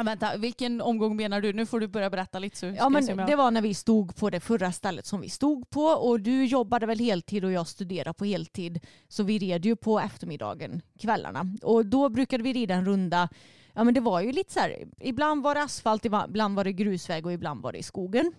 [0.04, 1.52] Vänta, vilken omgång menar du?
[1.52, 4.30] Nu får du börja berätta lite så Ja, men det var när vi stod på
[4.30, 8.14] det förra stället som vi stod på och du jobbade väl heltid och jag studerade
[8.14, 8.86] på heltid.
[9.08, 11.46] Så vi red ju på eftermiddagen, kvällarna.
[11.62, 13.28] Och då brukade vi rida en runda.
[13.72, 16.72] Ja, men det var ju lite så här, ibland var det asfalt, ibland var det
[16.72, 18.32] grusväg och ibland var det i skogen.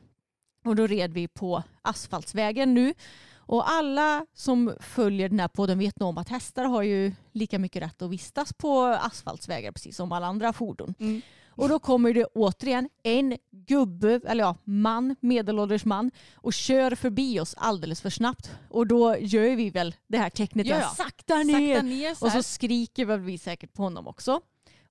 [0.66, 2.94] Och då red vi på asfaltsvägen nu.
[3.36, 7.60] Och alla som följer den här podden vet nog om att hästar har ju lika
[7.60, 10.94] mycket rätt att vistas på asfaltsvägar precis som alla andra fordon.
[11.00, 11.22] Mm.
[11.58, 17.40] Och då kommer det återigen en gubbe, eller ja, man, medelålders man och kör förbi
[17.40, 18.52] oss alldeles för snabbt.
[18.70, 21.74] Och då gör vi väl det här tecknet, Ja, ja, sakta ner.
[21.74, 24.42] Sakta ner så och så skriker väl vi säkert på honom också.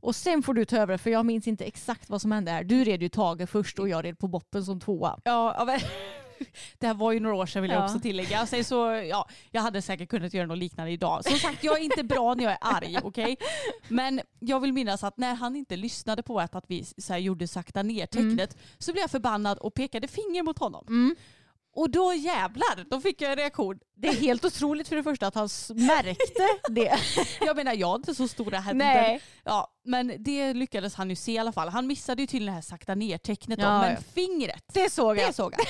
[0.00, 2.64] Och sen får du ta över för jag minns inte exakt vad som hände här.
[2.64, 5.20] Du red ju Tage först och jag red på boppen som tvåa.
[5.24, 5.78] Ja.
[6.78, 7.84] Det här var ju några år sedan vill jag Ja.
[7.84, 8.46] också tillägga.
[8.46, 8.76] Sen så,
[9.10, 11.24] ja, jag hade säkert kunnat göra något liknande idag.
[11.24, 12.98] Som sagt, jag är inte bra när jag är arg.
[13.02, 13.36] okej?
[13.88, 17.48] Men jag vill minnas att när han inte lyssnade på att, att vi så gjorde
[17.48, 20.84] sakta ner-tecknet så blev jag förbannad och pekade finger mot honom.
[20.88, 21.16] Mm.
[21.78, 23.78] Och då jävlar, då fick jag en reaktion.
[23.96, 26.98] Det är helt otroligt för det första att han märkte det.
[27.46, 28.86] Jag menar, jag har inte så stora händer.
[28.86, 29.20] Nej.
[29.44, 31.68] Ja, men det lyckades han ju se i alla fall.
[31.68, 33.58] Han missade ju till det här sakta ner-tecknet.
[33.62, 33.98] Ja, men ja.
[34.14, 35.28] fingret, Det såg jag.
[35.28, 35.64] det såg han.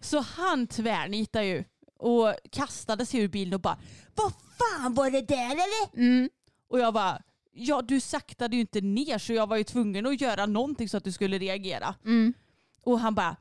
[0.00, 1.64] Så han tvärnitade ju
[1.98, 3.78] och kastade sig ur bilen och bara
[4.14, 5.96] Vad fan var det där eller?
[5.96, 6.30] Mm.
[6.68, 10.20] Och jag bara Ja du saktade ju inte ner så jag var ju tvungen att
[10.20, 11.94] göra någonting så att du skulle reagera.
[12.04, 12.34] Mm.
[12.82, 13.36] Och han bara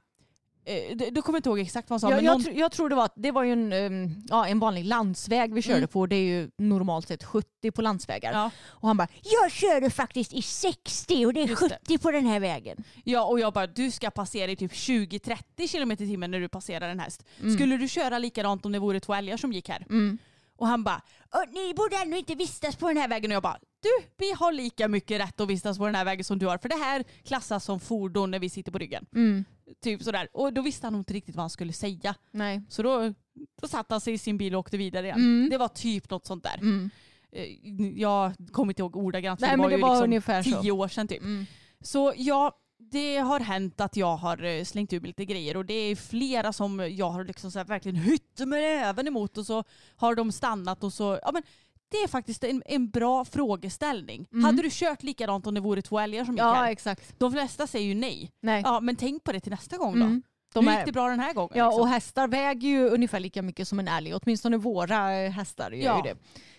[0.66, 2.10] eh, d- Då kommer inte ihåg exakt vad han sa.
[2.10, 4.60] Jag, men jag, någon, jag tror det var det var ju en, um, ja, en
[4.60, 5.88] vanlig landsväg vi körde Mm.
[5.88, 6.06] på.
[6.06, 8.32] Det är ju normalt sett 70 på landsvägar.
[8.34, 11.78] ja, Och han bara, jag körde faktiskt i 60 och det är Just det.
[11.86, 12.84] 70 på den här vägen.
[13.04, 16.48] ja, och jag bara du ska passera i typ 20-30 km i timmen när du
[16.50, 17.24] passerar en häst.
[17.42, 17.54] Mm.
[17.54, 19.86] Skulle du köra likadant om det vore två älgar som gick här?
[19.90, 20.18] Mm.
[20.58, 21.02] Och han bara
[21.34, 23.32] "Åh, ni borde ändå inte vistas på den här vägen.
[23.32, 26.24] Och jag bara du vi har lika mycket rätt att vistas på den här vägen
[26.24, 26.58] som du har.
[26.58, 29.06] För det här klassas som fordon när vi sitter på ryggen.
[29.16, 29.46] Mm.
[29.84, 30.28] Typ sådär.
[30.34, 32.16] Och då visste han nog inte riktigt vad han skulle säga.
[32.32, 32.62] Nej.
[32.70, 33.14] Så då,
[33.62, 35.20] då satte han sig i sin bil och åkte vidare igen.
[35.20, 35.50] Mm.
[35.50, 36.58] Det var typ något sånt där.
[36.58, 36.90] Mm.
[37.32, 37.44] Eh,
[38.02, 40.62] Jag kommer inte ihåg ordagrant Nej det var det var liksom ungefär så.
[40.62, 41.22] tio år sedan typ.
[41.22, 41.46] Mm.
[41.82, 45.66] Så ja, det har hänt att jag har eh, slängt ur mig lite grejer och
[45.66, 49.64] det är flera som jag har liksom så verkligen hytt med även emot och så
[49.96, 51.44] har de stannat och så, ja men
[51.96, 54.28] det är faktiskt en, en bra frågeställning.
[54.32, 54.46] Mm.
[54.46, 56.72] Hade du kört likadant om det vore två älgar som gick Ja här?
[56.72, 57.20] exakt.
[57.20, 58.32] De flesta säger ju nej.
[58.42, 58.62] Nej.
[58.66, 60.06] Ja men tänk på det till nästa gång då.
[60.06, 60.22] Mm.
[60.64, 61.52] De är- gick det bra den här gången?
[61.58, 61.82] Ja, liksom?
[61.82, 64.14] och hästar väger ju ungefär lika mycket som en älg.
[64.14, 65.98] Åtminstone våra eh, hästar gör Ja.
[66.06, 66.18] ju det.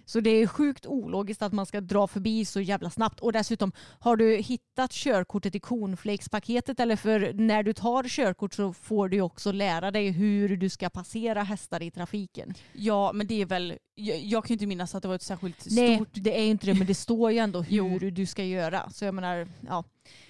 [0.09, 3.21] Så det är sjukt ologiskt att man ska dra förbi så jävla snabbt.
[3.21, 8.73] Och dessutom, har du hittat körkortet i cornflakespaketet eller för när du tar körkort så
[8.73, 12.55] får du också lära dig hur du ska passera hästar i trafiken.
[12.73, 13.79] ja, men det är väl...
[13.95, 16.09] Jag, jag kan ju inte minnas att det var ett särskilt Nej, stort...
[16.13, 18.91] det är inte det, men det står ju ändå hur du ska göra.
[18.91, 19.85] Så jag menar, ja.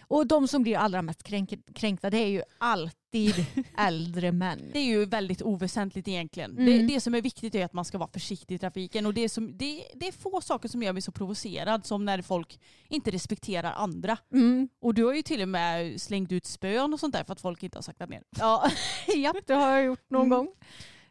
[0.08, 3.34] Och de som blir allra mest kränk kränkta det är ju alltid
[3.78, 4.70] äldre män.
[4.72, 6.50] Det är ju väldigt oväsentligt egentligen.
[6.50, 6.64] Mm.
[6.64, 9.06] Det, det som är viktigt är att man ska vara försiktig i trafiken.
[9.06, 12.04] Och det, är som, det, det är få saker som gör mig så provocerad som
[12.04, 14.18] när folk inte respekterar andra.
[14.32, 14.68] Mm.
[14.80, 17.40] Och du har ju till och med slängt ut spön och sånt där för att
[17.40, 18.22] folk inte har saktat ner.
[18.38, 18.70] Ja,
[19.16, 20.38] japp, det har jag gjort någon Mm.
[20.38, 20.48] gång.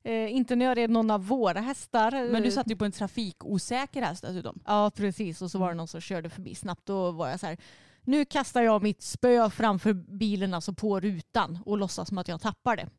[0.04, 2.32] Eh, inte när jag red någon av våra hästar.
[2.32, 4.60] Men du satt ju på en trafikosäker häst dessutom.
[4.66, 5.42] Ja, precis.
[5.42, 6.86] Och så var det någon som körde förbi snabbt.
[6.86, 7.58] Då var jag så här,
[8.06, 12.42] nu kastar jag mitt spö framför bilen, alltså på rutan och låtsas som att jag
[12.42, 12.90] tappar det.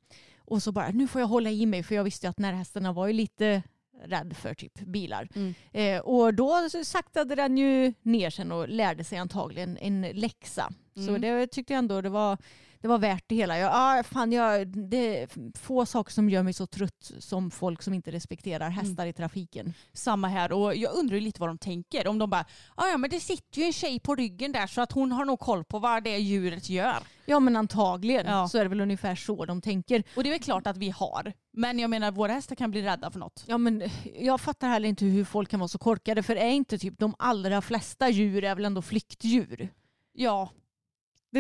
[0.41, 3.07] Och så bara, nu får jag hålla i mig för jag visste att närhästarna var
[3.07, 3.63] ju lite
[4.05, 5.29] rädd för typ bilar.
[5.35, 5.55] Mm.
[5.73, 10.73] Eh, och då så saktade den ju ner sen och lärde sig antagligen en läxa.
[10.95, 11.21] Så Mm.
[11.21, 12.39] det tyckte jag ändå det var,
[12.81, 13.59] det var värt det hela.
[13.59, 17.83] Jag, ah, fan, jag, det är få saker som gör mig så trött som folk
[17.83, 19.75] som inte respekterar hästar i trafiken.
[19.93, 22.09] Samma här och jag undrar lite vad de tänker.
[22.09, 24.81] Om de bara, "Ah, ja men det sitter ju en tjej på ryggen där så
[24.81, 26.97] att hon har nog koll på vad det djuret gör.
[27.29, 28.49] Ja men antagligen Ja.
[28.49, 30.03] så är det väl ungefär så de tänker.
[30.17, 31.33] Och det är väl klart att vi har.
[31.53, 33.45] Men jag menar våra hästar kan bli rädda för något.
[33.47, 33.83] Ja men
[34.21, 37.15] jag fattar heller inte hur folk kan vara så korkade för är inte typ de
[37.19, 39.69] allra flesta djur är väl ändå flyktdjur?
[40.13, 40.51] Ja,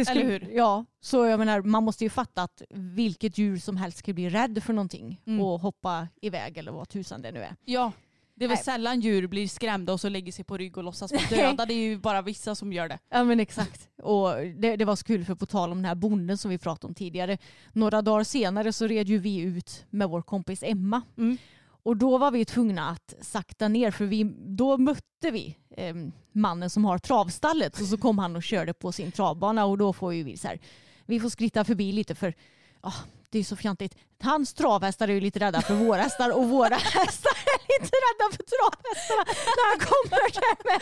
[0.04, 0.48] Det Eller hur?
[0.54, 4.28] Ja, så jag menar man måste ju fatta att vilket djur som helst ska bli
[4.28, 5.40] rädd för någonting Mm.
[5.40, 7.56] och hoppa iväg eller vad tusan det nu är.
[7.64, 7.92] ja.
[8.38, 8.64] Det är väl Nej.
[8.64, 11.66] sällan djur blir skrämda och så lägger sig på rygg och låtsas vara döda.
[11.66, 12.98] Det är ju bara vissa som gör det.
[13.10, 13.88] Ja men exakt.
[14.02, 14.28] Och
[14.58, 16.86] det, det var så kul för på tal om den här bonden som vi pratade
[16.88, 17.38] om tidigare.
[17.72, 21.02] Några dagar senare så red ju vi ut med vår kompis Emma.
[21.18, 21.38] Mm.
[21.86, 25.94] Och då var vi tvungna att sakta ner för vi, då mötte vi eh,
[26.32, 29.92] mannen som har travstallet och så kom han och körde på sin travbana och då
[29.92, 30.60] får ju vi så här,
[31.04, 32.34] vi får skritta förbi lite för
[32.80, 32.94] ah,
[33.30, 33.96] det är så fjantigt.
[34.22, 38.36] Hans travhästar är ju lite rädda för våra hästar och våra hästar är lite rädda
[38.36, 39.24] för travhästarna
[39.56, 40.80] när han kommer, där med,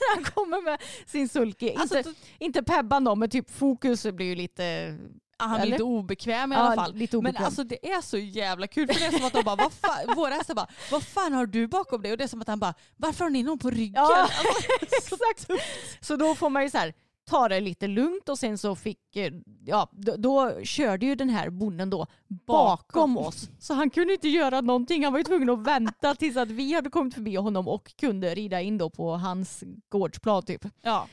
[0.00, 1.74] när han kommer med sin sulky.
[1.74, 4.96] Alltså, inte, inte Pebban då, men typ Fokus blir ju lite...
[5.40, 5.72] Ah, Han är Eller?
[5.72, 6.94] lite obekväm i alla fall.
[6.94, 7.44] lite Men obekväm.
[7.44, 10.14] alltså det är så jävla kul för det är som att de bara, vad fan,
[10.16, 12.12] våra hästar bara, vad fan har du bakom dig?
[12.12, 13.92] Och det är som att han bara, varför har ni någon på ryggen?
[13.94, 14.36] Ja, Alltså,
[15.36, 15.62] exakt.
[16.00, 16.94] Så då får man ju så här,
[17.30, 19.32] ta det lite lugnt och sen så fick, eh,
[19.66, 22.06] ja, då, då körde ju den här bonden då
[22.46, 23.48] bakom oss.
[23.58, 25.04] Så han kunde inte göra någonting.
[25.04, 28.34] Han var ju tvungen att vänta tills att vi hade kommit förbi honom och kunde
[28.34, 30.64] rida in då på hans gårdsplan typ.
[30.82, 31.06] ja.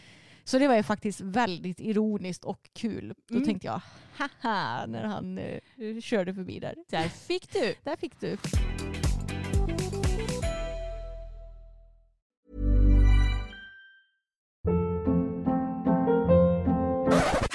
[0.48, 3.14] Så det var ju faktiskt väldigt ironiskt och kul.
[3.28, 3.46] Då Mm.
[3.46, 3.82] tänkte jag,
[4.18, 5.60] haha, när han eh,
[6.02, 6.76] körde förbi där.
[6.90, 7.76] Där fick du.
[7.84, 8.38] Där fick du.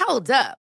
[0.07, 0.62] Hold up.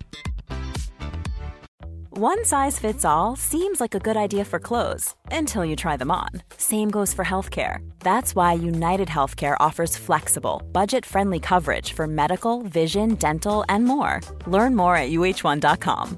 [2.23, 6.11] One size fits all seems like a good idea for clothes until you try them
[6.11, 6.29] on.
[6.57, 7.77] Same goes for healthcare.
[8.03, 14.19] That's why United Healthcare offers flexible, budget friendly coverage for medical, vision, dental, and more.
[14.45, 16.17] Learn more at uh1.com.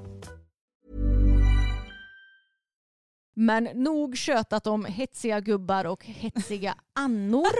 [3.35, 7.51] Men nog tjötat om hetsiga gubbar och hetsiga annor.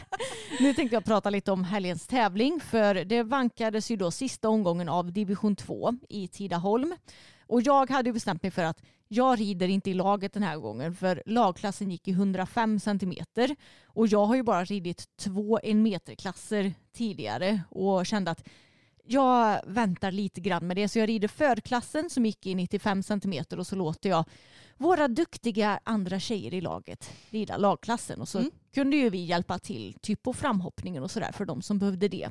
[0.60, 4.88] nu tänkte jag prata lite om helgens tävling för det vankades ju då sista omgången
[4.88, 6.94] av division 2 i Tidaholm.
[7.52, 10.94] Och jag hade bestämt mig för att jag rider inte i laget den här gången
[10.94, 16.14] för lagklassen gick i 105 centimeter och jag har ju bara ridit två en meter
[16.14, 18.48] klasser tidigare och kände att
[19.04, 23.58] jag väntar lite grann med det så jag rider förklassen som gick i 95 centimeter
[23.58, 24.24] och så låter jag
[24.76, 28.50] våra duktiga andra tjejer i laget rida lagklassen och så Mm.
[28.74, 32.30] kunde ju vi hjälpa till typ på framhoppningen och sådär för de som behövde det.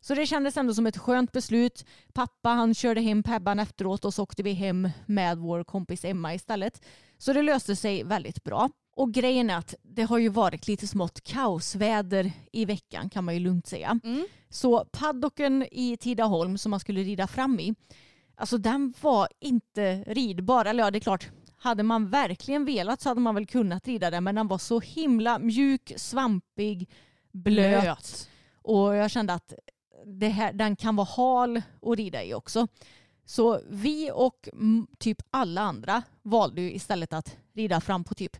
[0.00, 1.84] Så det kändes ändå som ett skönt beslut.
[2.12, 6.34] Pappa han körde hem Pebban efteråt och så åkte vi hem med vår kompis Emma
[6.34, 6.84] istället.
[7.18, 8.70] Så det löste sig väldigt bra.
[8.96, 13.34] Och grejen är att det har ju varit lite smått kaosväder i veckan kan man
[13.34, 14.00] ju lugnt säga.
[14.04, 14.26] Mm.
[14.48, 17.74] Så paddocken i Tidaholm som man skulle rida fram i,
[18.36, 20.64] alltså den var inte ridbar.
[20.64, 24.10] Eller ja, det är klart, hade man verkligen velat så hade man väl kunnat rida
[24.10, 26.90] den men den var så himla mjuk, svampig,
[27.32, 27.82] blöt.
[27.82, 28.28] Blöt.
[28.62, 29.52] Och jag kände att
[30.06, 32.68] det här, den kan vara hal att rida i också.
[33.24, 34.48] Så vi och
[34.98, 38.36] typ alla andra valde ju istället att rida fram på typ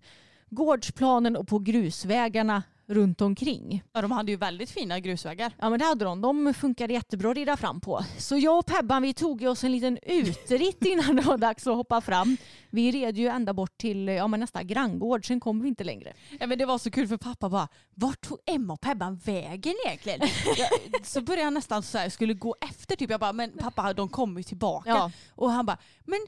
[0.51, 3.83] gårdsplanen och på grusvägarna runt omkring.
[3.93, 5.53] Ja, de hade ju väldigt fina grusvägar.
[5.59, 6.21] Ja men det hade de.
[6.21, 8.05] De funkade jättebra att rida fram på.
[8.19, 11.77] Så jag och Pebban vi tog oss en liten uteritt innan det var dags att
[11.77, 12.37] hoppa fram.
[12.71, 16.13] Vi red ju ända bort till ja, men nästa granngård, sen kom vi inte längre.
[16.41, 19.75] Ja, men det var så kul för pappa bara, vart tog Emma och Pebban vägen
[19.87, 20.21] egentligen?
[20.57, 23.11] jag, så började jag nästan så här, skulle gå efter typ.
[23.11, 24.91] Jag bara, men pappa de kommer ju tillbaka.
[24.91, 25.11] Ja.
[25.35, 26.19] Och han bara, men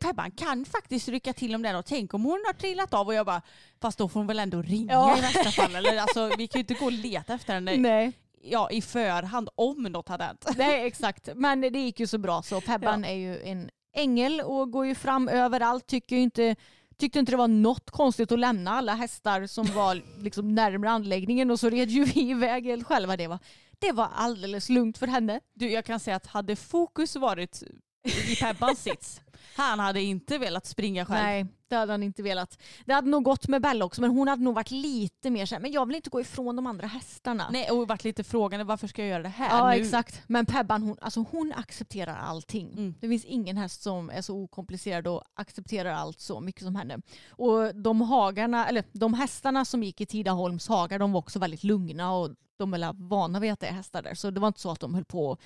[0.00, 3.14] Pebban kan faktiskt rycka till om den och tänk om hon har trillat av och
[3.14, 3.42] jag bara,
[3.80, 5.18] fast då får hon väl ändå ringa Ja.
[5.18, 5.74] i värsta fall.
[5.76, 8.12] Eller, alltså, vi kan ju inte gå och leta efter henne Nej.
[8.42, 10.46] ja, i förhand om något hade hänt.
[10.56, 14.70] Nej exakt, men det gick ju så bra så Pebban är ju en ängel och
[14.70, 15.86] går ju fram överallt.
[15.86, 16.56] Tycker inte,
[16.98, 21.50] tyckte inte det var något konstigt att lämna alla hästar som var liksom närmare anläggningen
[21.50, 23.16] och så red ju vi iväg helt själva.
[23.16, 23.38] Det var,
[23.78, 25.40] det var alldeles lugnt för henne.
[25.54, 27.62] Du, jag kan säga att hade fokus varit
[28.06, 29.20] i Pebbans sits,
[29.56, 31.22] han hade inte velat springa själv.
[31.22, 32.58] Nej, det hade han inte velat.
[32.84, 35.62] Det hade nog gått med Bella också men hon hade nog varit lite mer såhär,
[35.62, 37.48] men jag vill inte gå ifrån de andra hästarna.
[37.52, 39.76] Nej, och varit lite frågande varför ska jag göra det här Ja nu?
[39.76, 40.22] exakt.
[40.26, 42.72] Men Pebban hon, alltså hon accepterar allting.
[42.72, 42.94] Mm.
[43.00, 46.98] Det finns ingen häst som är så okomplicerad och accepterar allt så mycket som henne.
[47.28, 51.64] Och de hagarna, eller de hästarna som gick i Tidaholms hagar de var också väldigt
[51.64, 54.14] lugna och de är vana vid att det är hästar där.
[54.14, 55.40] Så det var inte så att de höll på och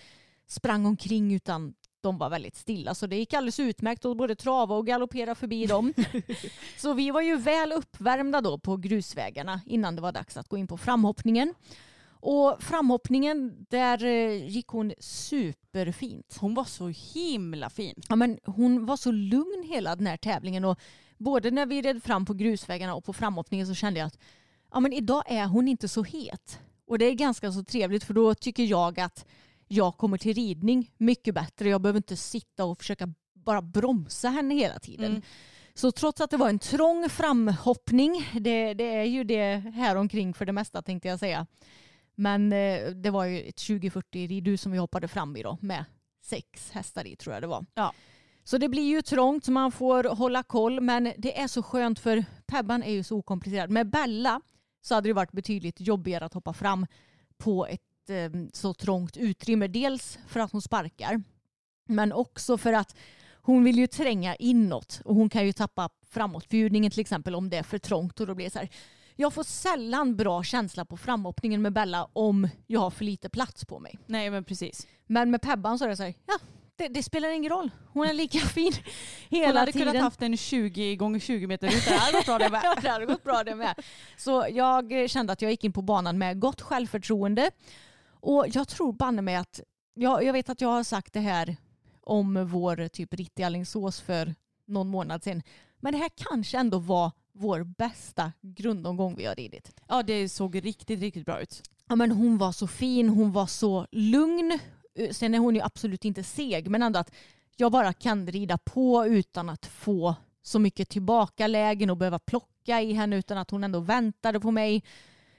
[0.46, 2.94] sprang omkring utan de var väldigt stilla.
[2.94, 5.94] Så det gick alldeles utmärkt att både trava och galoppera förbi dem.
[6.78, 10.58] så vi var ju väl uppvärmda då på grusvägarna innan det var dags att gå
[10.58, 11.54] in på framhoppningen.
[12.22, 16.36] Och framhoppningen, där eh, gick hon superfint.
[16.40, 18.02] Hon var så himla fin.
[18.08, 20.78] Ja, men hon var så lugn hela den här tävlingen och
[21.18, 24.18] både när vi red fram på grusvägarna och på framhoppningen så kände jag att
[24.72, 26.58] ja, men idag är hon inte så het.
[26.86, 29.26] Och det är ganska så trevligt för då tycker jag att
[29.72, 31.68] jag kommer till ridning mycket bättre.
[31.68, 35.10] Jag behöver inte sitta och försöka bara bromsa henne hela tiden.
[35.10, 35.22] Mm.
[35.74, 40.34] Så trots att det var en trång framhoppning, det, det är ju det här omkring
[40.34, 41.46] för det mesta tänkte jag säga.
[42.14, 45.84] Men eh, det var ju ett 2040 ridhus som vi hoppade fram i då med
[46.22, 47.66] sex hästar i tror jag det var.
[47.74, 47.92] Ja.
[48.44, 51.98] Så det blir ju trångt så man får hålla koll men det är så skönt
[51.98, 53.70] för Pebban är ju så okomplicerad.
[53.70, 54.40] Med Bella
[54.80, 56.86] så hade det varit betydligt jobbigare att hoppa fram
[57.38, 59.66] på ett eh, så trångt utrymme.
[59.66, 61.22] Dels för att hon sparkar
[61.88, 62.96] men också för att
[63.42, 67.56] hon vill ju tränga inåt och hon kan ju tappa framåtbjudningen till exempel om det
[67.56, 68.68] är för trångt och då blir det så här.
[69.16, 73.64] Jag får sällan bra känsla på framhoppningen med Bella om jag har för lite plats
[73.64, 73.98] på mig.
[74.06, 74.86] Nej men precis.
[75.06, 76.38] Men med Pebban så är det så här, ja
[76.76, 77.70] det, det spelar ingen roll.
[77.92, 78.72] Hon är lika fin
[79.30, 79.88] Hon hela hade tiden.
[79.88, 81.84] kunnat haft en 20 gånger 20 meter ut.
[81.88, 82.62] Det hade gått bra det med.
[82.82, 83.74] Det hade gått bra det med.
[84.16, 87.50] Så jag kände att jag gick in på banan med gott självförtroende.
[88.20, 89.60] Och jag tror banne mig att,
[89.94, 91.56] jag, jag vet att jag har sagt det här
[92.00, 94.34] om vår typ ritt i Alingsås för
[94.66, 95.42] någon månad sedan.
[95.78, 99.70] Men det här kanske ändå var vår bästa grundomgång vi har ridit.
[99.88, 101.62] Ja det såg riktigt, riktigt bra ut.
[101.88, 104.58] Ja, men hon var så fin, hon var så lugn.
[104.94, 107.12] Eh, Sen är hon ju absolut inte seg, men ändå att
[107.56, 112.92] jag bara kan rida på utan att få så mycket tillbakalägen och behöva plocka i
[112.92, 114.82] henne utan att hon ändå väntade på mig.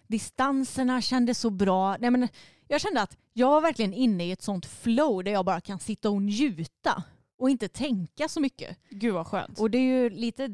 [0.07, 1.97] Distanserna kändes så bra.
[1.97, 2.27] Nej, men
[2.71, 5.79] jag kände att jag var verkligen inne i ett sånt flow där jag bara kan
[5.79, 7.03] sitta och njuta
[7.37, 8.77] och inte tänka så mycket.
[8.89, 9.59] Gud vad skönt.
[9.59, 10.49] Och det är ju lite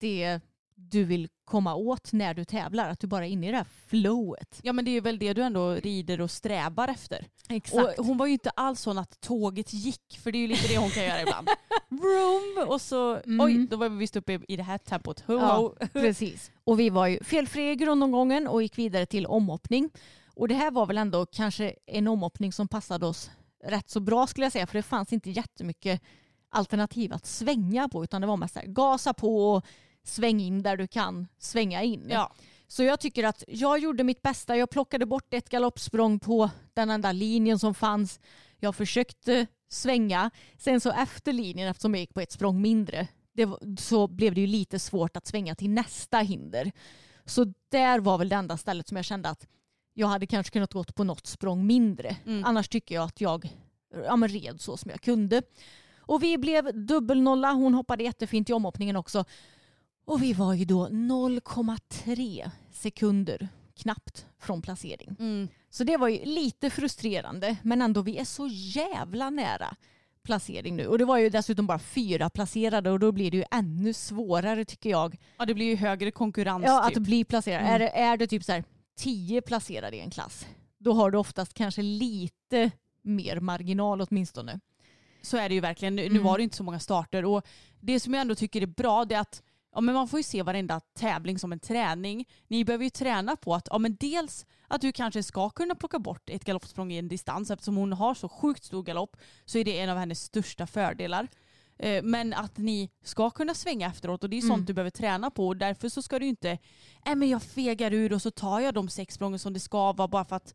[0.00, 0.40] det
[0.74, 3.66] du vill komma åt när du tävlar, att du bara är inne i det här
[3.86, 4.60] flowet.
[4.62, 7.26] Ja men det är väl det du ändå rider och strävar efter.
[7.48, 7.98] Exakt.
[7.98, 10.68] Och hon var ju inte alls sån att tåget gick, för det är ju lite
[10.68, 11.48] det hon kan göra ibland.
[11.88, 12.68] Vroom!
[12.68, 13.40] Och så, Mm.
[13.40, 15.24] oj, då var vi visst uppe i det här tempot.
[15.26, 16.50] Ja, precis.
[16.64, 19.90] Och vi var ju felfria i grundomgången och gick vidare till omhoppning.
[20.34, 23.30] Och det här var väl ändå kanske en omhoppning som passade oss
[23.64, 24.66] rätt så bra skulle jag säga.
[24.66, 26.02] För det fanns inte jättemycket
[26.50, 29.64] alternativ att svänga på utan det var mest här, gasa på och
[30.04, 32.06] sväng in där du kan svänga in.
[32.10, 32.32] Ja.
[32.68, 34.56] Så jag tycker att jag gjorde mitt bästa.
[34.56, 38.20] Jag plockade bort ett galoppsprång på den enda linjen som fanns.
[38.58, 40.30] Jag försökte svänga.
[40.58, 44.40] Sen så efter linjen, eftersom jag gick på ett språng mindre, var, så blev det
[44.40, 46.72] ju lite svårt att svänga till nästa hinder.
[47.24, 49.46] Så där var väl det enda stället som jag kände att
[49.94, 52.16] jag hade kanske kunnat gått på något språng mindre.
[52.26, 52.44] Mm.
[52.44, 53.50] Annars tycker jag att jag
[54.04, 55.42] ja, men red så som jag kunde.
[55.98, 57.52] Och vi blev dubbelnolla.
[57.52, 59.24] Hon hoppade jättefint i omhoppningen också.
[60.04, 65.16] Och vi var ju då 0,3 sekunder knappt från placering.
[65.18, 65.48] Mm.
[65.70, 69.76] Så det var ju lite frustrerande men ändå vi är så jävla nära
[70.22, 70.86] placering nu.
[70.86, 74.64] Och det var ju dessutom bara fyra placerade och då blir det ju ännu svårare
[74.64, 75.18] tycker jag.
[75.38, 76.96] Ja det blir ju högre konkurrens Ja, typ.
[76.96, 77.60] att bli placerad.
[77.60, 77.74] Mm.
[77.74, 78.64] Är, det, är det typ så här
[78.96, 80.46] tio placerade i en klass,
[80.78, 82.70] då har du oftast kanske lite
[83.02, 84.60] mer marginal åtminstone.
[85.22, 85.96] Så är det ju verkligen.
[85.96, 86.22] Nu, nu Mm.
[86.22, 87.46] var det inte så många starter och
[87.80, 89.42] det som jag ändå tycker är bra det är att
[89.74, 92.28] ja, men man får ju se varenda tävling som en träning.
[92.48, 95.98] Ni behöver ju träna på att ja, men dels att du kanske ska kunna plocka
[95.98, 99.64] bort ett galoppsprång i en distans eftersom hon har så sjukt stor galopp så är
[99.64, 101.28] det en av hennes största fördelar.
[101.78, 104.64] Eh, Men att ni ska kunna svänga efteråt och det är sånt Mm.
[104.64, 106.58] du behöver träna på och därför så ska du inte,
[107.06, 109.92] nej men jag fegar ur och så tar jag de sex sprången som det ska
[109.92, 110.54] vara bara för att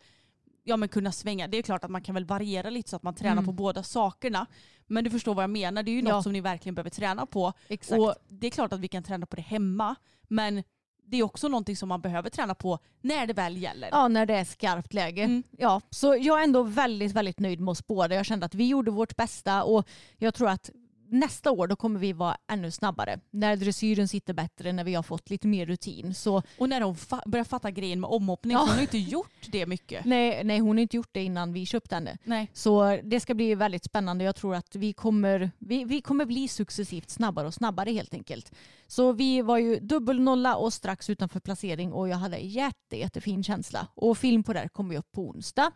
[0.64, 1.48] ja, men kunna svänga.
[1.48, 3.46] Det är klart att man kan väl variera lite så att man tränar Mm.
[3.46, 4.46] på båda sakerna.
[4.88, 5.84] Men du förstår vad jag menar.
[5.84, 6.24] Det är ju något Ja.
[6.24, 7.54] som ni verkligen behöver träna på.
[7.68, 8.00] Exakt.
[8.02, 9.96] Och det är klart att vi kan träna på det hemma.
[10.28, 10.64] Men
[11.06, 13.90] det är också någonting som man behöver träna på när det väl gäller.
[13.92, 15.22] Ja, när det är skarpt läge.
[15.24, 15.44] Mm.
[15.52, 18.16] Ja, så jag är ändå väldigt, väldigt nöjd med oss båda.
[18.16, 19.88] Jag kände att vi gjorde vårt bästa och
[20.18, 20.70] jag tror att
[21.10, 23.20] nästa år då kommer vi vara ännu snabbare.
[23.32, 26.14] När dressyren sitter bättre, när vi har fått lite mer rutin.
[26.14, 28.60] Så Och när hon fa- börjar fatta grejen med omhoppning, Ja.
[28.60, 30.06] hon har inte gjort det mycket.
[30.06, 32.18] nej, nej, hon har inte gjort det innan vi köpte henne.
[32.24, 32.50] Nej.
[32.54, 34.24] Så det ska bli väldigt spännande.
[34.24, 38.52] Jag tror att vi kommer, vi, vi kommer bli successivt snabbare och snabbare helt enkelt.
[38.88, 43.88] Så vi var ju dubbelnolla och strax utanför placering och jag hade jätte, jättefin känsla.
[43.96, 45.72] Och film på det kommer ju upp på onsdag.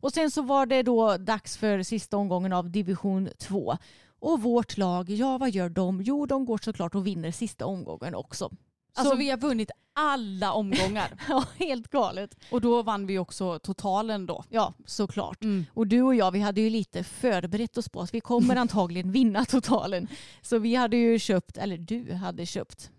[0.00, 3.76] Och sen så var det då dags för sista omgången av division 2.
[4.18, 6.02] Och vårt lag, ja vad gör de?
[6.02, 8.50] Jo, de går såklart och vinner sista omgången också.
[8.94, 11.22] Alltså Så- vi har vunnit alla omgångar.
[11.28, 12.36] Ja, helt galet.
[12.50, 14.44] och då vann vi också totalen då.
[14.50, 15.44] Ja, såklart.
[15.44, 15.64] Mm.
[15.74, 19.12] Och du och jag, vi hade ju lite förberett oss på att vi kommer antagligen
[19.12, 20.08] vinna totalen.
[20.42, 22.90] Så vi hade ju köpt, eller du hade köpt,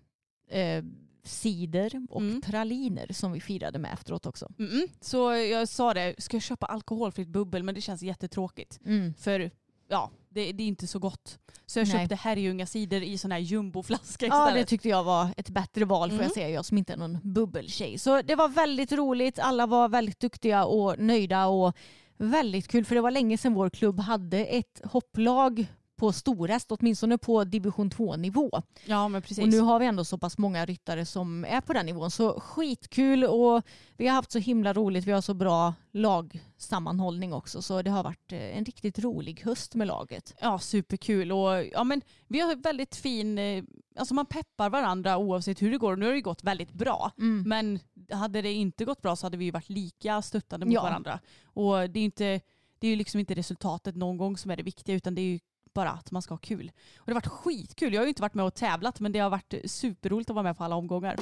[0.52, 0.84] eh,
[1.24, 2.42] cider och Mm.
[2.42, 4.48] praliner som vi firade med efteråt också.
[4.58, 4.88] Mm-mm.
[5.02, 7.64] Så jag sa det, ska jag köpa alkoholfritt bubbel?
[7.64, 8.80] Men det känns jättetråkigt.
[8.86, 9.14] Mm.
[9.14, 9.52] För
[9.88, 11.40] ja, det, det är inte så gott.
[11.66, 11.98] Så jag Nej.
[12.00, 14.66] köpte Herrljunga cider i sån här jumboflaska Ja, istället.
[14.66, 16.24] det tyckte jag var ett bättre val får Mm.
[16.24, 17.98] jag säga, jag som inte är någon bubbeltjej.
[18.00, 21.76] Så det var väldigt roligt, alla var väldigt duktiga och nöjda och
[22.18, 25.66] väldigt kul för det var länge sedan vår klubb hade ett hopplag
[25.98, 28.50] på storhäst, åtminstone på division 2-nivå.
[28.86, 29.40] ja, men precis.
[29.44, 32.12] Och nu har vi ändå så pass många ryttare som är på den nivån.
[32.12, 33.64] Så skitkul och
[33.98, 35.06] vi har haft så himla roligt.
[35.06, 37.62] Vi har så bra lagsammanhållning också.
[37.62, 40.34] Så det har varit eh, en riktigt rolig höst med laget.
[40.42, 41.32] Ja, superkul.
[41.32, 43.38] Och, ja, men vi har väldigt fin...
[43.38, 43.64] eh,
[44.00, 45.96] Alltså man peppar varandra oavsett hur det går.
[45.96, 47.12] Nu har det gått väldigt bra.
[47.18, 47.44] Mm.
[47.50, 47.80] Men
[48.12, 50.82] hade det inte gått bra så hade vi varit lika stöttande mot Ja.
[50.82, 51.20] varandra.
[51.46, 52.42] Och det är inte,
[52.80, 55.26] det är ju liksom inte resultatet någon gång som är det viktiga utan det är
[55.26, 55.40] ju
[55.78, 56.72] bara att man ska ha kul.
[56.98, 57.94] Och det har varit skitkul.
[57.94, 60.44] Jag har ju inte varit med och tävlat men det har varit superroligt att vara
[60.44, 61.16] med på alla omgångar.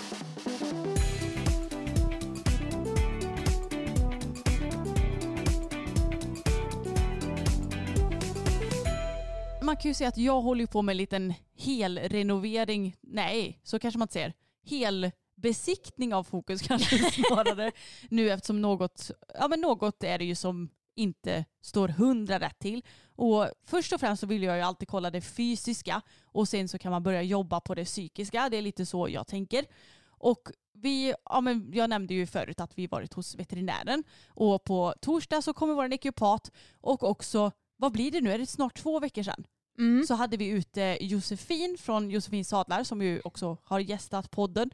[9.61, 12.95] Man kan ju säga att jag håller på med en liten helrenovering.
[13.01, 14.33] Nej, så kanske man inte säger.
[14.69, 17.71] Helbesiktning av fokus kanske snarare.
[18.09, 22.85] nu eftersom något, ja men något är det ju som inte står hundra rätt till.
[23.15, 26.77] Och först och främst så vill jag ju alltid kolla det fysiska och sen så
[26.77, 28.49] kan man börja jobba på det psykiska.
[28.49, 29.65] Det är lite så jag tänker.
[30.07, 34.93] Och vi, ja men jag nämnde ju förut att vi varit hos veterinären och på
[35.01, 38.31] torsdag så kommer vår ekiopat och också, vad blir det nu?
[38.31, 39.45] Är det snart två veckor sedan?
[39.77, 40.03] Mm.
[40.07, 44.69] så hade vi ute Josefin från Josefin Sadlar som ju också har gästat podden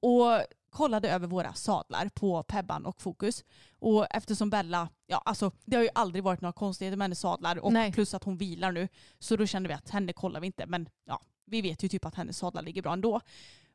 [0.00, 0.40] och
[0.72, 3.44] kollade över våra sadlar på Pebban och Fokus.
[3.78, 7.58] Och eftersom Bella, ja alltså det har ju aldrig varit några konstigheter med hennes sadlar
[7.58, 7.92] och Nej.
[7.92, 10.88] plus att hon vilar nu så då kände vi att henne kollar vi inte men
[11.04, 13.20] ja vi vet ju typ att hennes sadlar ligger bra ändå.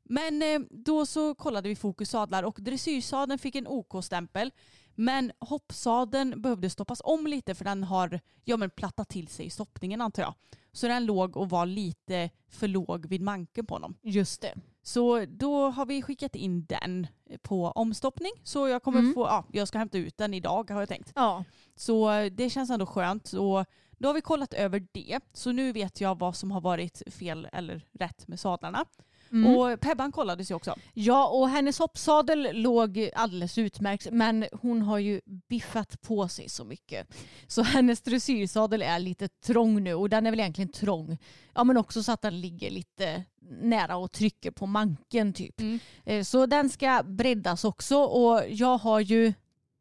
[0.03, 4.51] Men eh, då så kollade vi Fokus sadlar och dressyrsadeln fick en OK-stämpel
[4.95, 9.49] men hoppsadeln behövde stoppas om lite för den har ja, men plattat till sig i
[9.49, 10.33] stoppningen antar jag.
[10.71, 13.95] Så den låg och var lite för låg vid manken på honom.
[14.01, 14.55] Just det.
[14.88, 17.07] Så då har vi skickat in den
[17.41, 18.31] på omstoppning.
[18.43, 19.13] Så jag kommer Mm.
[19.13, 21.11] få, ja, jag ska hämta ut den idag har jag tänkt.
[21.15, 21.43] Ja.
[21.75, 23.33] Så det känns ändå skönt.
[23.33, 23.65] Och
[23.97, 25.19] då har vi kollat över det.
[25.33, 28.85] Så nu vet jag vad som har varit fel eller rätt med sadlarna.
[29.32, 29.57] Mm.
[29.57, 30.75] Och Pebban kollades ju också.
[30.93, 36.65] Ja, och hennes hoppsadel låg alldeles utmärkt men hon har ju biffat på sig så
[36.65, 37.07] mycket.
[37.47, 41.17] Så hennes dressyrsadel är lite trång nu och den är väl egentligen trång.
[41.53, 43.23] Ja men också så att den ligger lite
[43.61, 45.59] nära och trycker på manken typ.
[45.59, 45.80] Mm.
[46.05, 49.34] Eh, Så den ska breddas också och jag har ju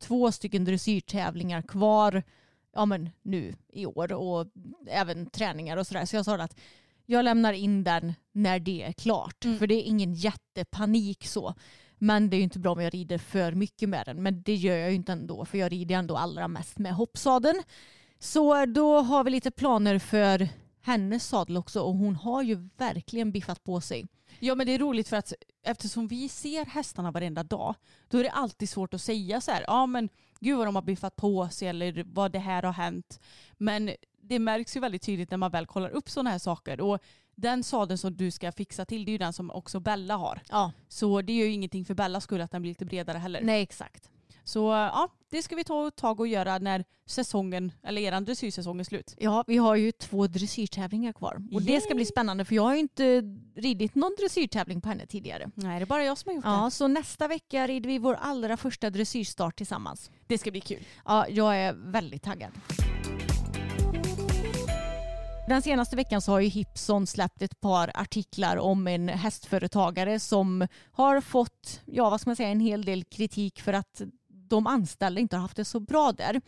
[0.02, 2.22] två stycken dressyrtävlingar kvar
[2.74, 4.46] ja, men nu i år och
[4.86, 6.04] även träningar och sådär.
[6.04, 6.56] Så jag sa att
[7.06, 9.44] jag lämnar in den när det är klart.
[9.44, 9.58] Mm.
[9.58, 11.54] För det är ingen jättepanik så.
[11.98, 14.22] Men det är ju inte bra om jag rider för mycket med den.
[14.22, 17.62] Men det gör jag ju inte ändå för jag rider ändå allra mest med hoppsadeln.
[18.18, 20.48] Så då har vi lite planer för
[20.82, 24.06] hennes sadel också och hon har ju verkligen biffat på sig.
[24.38, 25.32] Ja men det är roligt för att
[25.62, 27.74] eftersom vi ser hästarna varenda dag
[28.08, 30.08] då är det alltid svårt att säga så här, ja men
[30.40, 33.20] gud vad de har biffat på sig eller vad det här har hänt.
[33.58, 33.90] Men
[34.28, 36.80] det märks ju väldigt tydligt när man väl kollar upp sådana här saker.
[36.80, 36.98] Och
[37.34, 40.42] den sadeln som du ska fixa till det är ju den som också Bella har.
[40.48, 40.72] Ja.
[40.88, 43.40] Så det gör ju ingenting för Bellas skull att den blir lite bredare heller.
[43.42, 44.10] Nej exakt.
[44.44, 48.84] Så ja, det ska vi ta tag och göra när säsongen, eller eran dressyrsäsong är
[48.84, 49.14] slut.
[49.18, 51.42] Ja, vi har ju två dressyrtävlingar kvar.
[51.52, 53.22] Och det ska bli spännande för jag har ju inte
[53.56, 55.50] ridit någon dressyrtävling på henne tidigare.
[55.54, 56.70] Nej, det är bara jag som har gjort Ja, det.
[56.70, 60.10] så nästa vecka rider vi vår allra första dressyrstart tillsammans.
[60.26, 60.84] Det ska bli kul.
[61.04, 62.50] Ja, jag är väldigt taggad.
[65.48, 70.66] Den senaste veckan så har ju Hipson släppt ett par artiklar om en hästföretagare som
[70.92, 75.20] har fått, ja vad ska man säga, en hel del kritik för att de anställda
[75.20, 76.40] inte har haft det så bra där.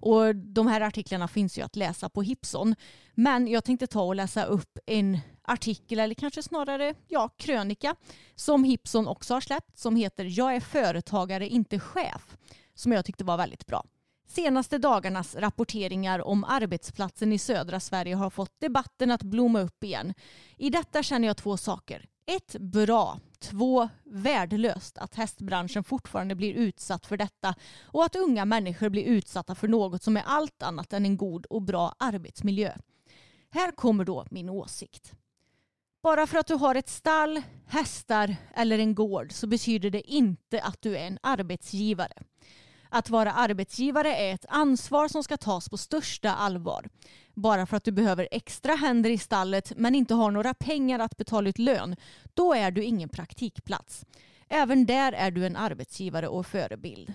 [0.00, 2.74] Och de här artiklarna finns ju att läsa på Hipson.
[3.14, 7.96] Men jag tänkte ta och läsa upp en artikel, eller kanske snarare ja, krönika,
[8.34, 12.36] som Hipson också har släppt, som heter Jag är företagare, inte chef,
[12.74, 13.84] som jag tyckte var väldigt bra.
[14.26, 20.14] Senaste dagarnas rapporteringar om arbetsplatsen i södra Sverige har fått debatten att blomma upp igen.
[20.56, 22.06] I detta känner jag två saker.
[22.26, 23.18] Ett, bra.
[23.38, 29.54] Två, värdelöst att hästbranschen fortfarande blir utsatt för detta och att unga människor blir utsatta
[29.54, 32.72] för något som är allt annat än en god och bra arbetsmiljö.
[33.50, 35.12] Här kommer då min åsikt.
[36.02, 40.62] Bara för att du har ett stall, hästar eller en gård så betyder det inte
[40.62, 42.22] att du är en arbetsgivare.
[42.94, 46.88] Att vara arbetsgivare är ett ansvar som ska tas på största allvar.
[47.34, 51.16] Bara för att du behöver extra händer i stallet men inte har några pengar att
[51.16, 51.96] betala ut lön,
[52.34, 54.04] då är du ingen praktikplats.
[54.48, 57.14] Även där är du en arbetsgivare och förebild.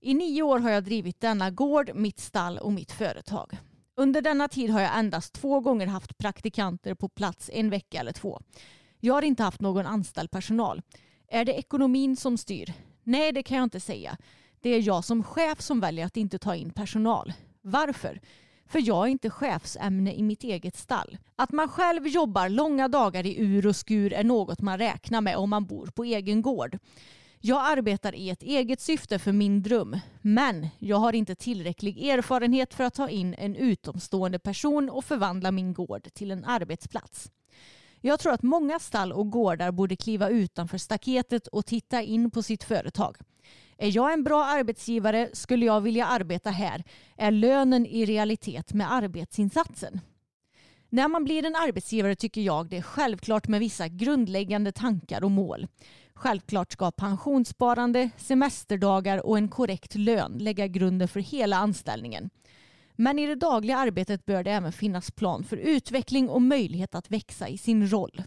[0.00, 3.58] I nio år har jag drivit denna gård, mitt stall och mitt företag.
[3.96, 8.12] Under denna tid har jag endast två gånger haft praktikanter på plats en vecka eller
[8.12, 8.40] två.
[9.00, 10.82] Jag har inte haft någon anställd personal.
[11.28, 12.72] Är det ekonomin som styr?
[13.02, 14.18] Nej, det kan jag inte säga.
[14.64, 17.32] Det är jag som chef som väljer att inte ta in personal.
[17.62, 18.20] Varför?
[18.66, 21.18] För jag är inte chefsämne i mitt eget stall.
[21.36, 25.36] Att man själv jobbar långa dagar i ur och skur är något man räknar med
[25.36, 26.78] om man bor på egen gård.
[27.40, 32.74] Jag arbetar i ett eget syfte för min dröm, men jag har inte tillräcklig erfarenhet
[32.74, 37.30] för att ta in en utomstående person och förvandla min gård till en arbetsplats.
[38.00, 42.42] Jag tror att många stall och gårdar borde kliva utanför staketet och titta in på
[42.42, 43.16] sitt företag.
[43.78, 46.84] Är jag en bra arbetsgivare skulle jag vilja arbeta här.
[47.16, 50.00] Är lönen i realitet med arbetsinsatsen?
[50.88, 55.30] När man blir en arbetsgivare tycker jag det är självklart med vissa grundläggande tankar och
[55.30, 55.66] mål.
[56.14, 62.30] Självklart ska pensionssparande, semesterdagar och en korrekt lön lägga grunden för hela anställningen.
[62.96, 67.10] Men i det dagliga arbetet bör det även finnas plan för utveckling och möjlighet att
[67.10, 68.22] växa i sin roll.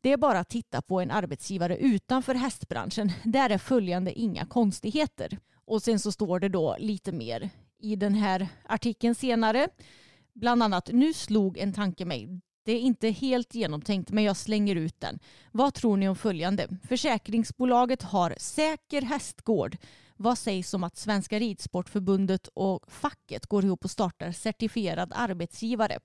[0.00, 3.12] Det är bara att titta på en arbetsgivare utanför hästbranschen.
[3.24, 5.38] Där är följande inga konstigheter.
[5.64, 9.68] Och sen så står det då lite mer i den här artikeln senare.
[10.34, 12.40] Bland annat, nu slog en tanke mig.
[12.64, 15.18] Det är inte helt genomtänkt men jag slänger ut den.
[15.52, 16.68] Vad tror ni om följande?
[16.88, 19.76] Försäkringsbolaget har säker hästgård.
[20.22, 25.98] Vad sägs om att Svenska Ridsportförbundet och facket går ihop och startar certifierad arbetsgivare?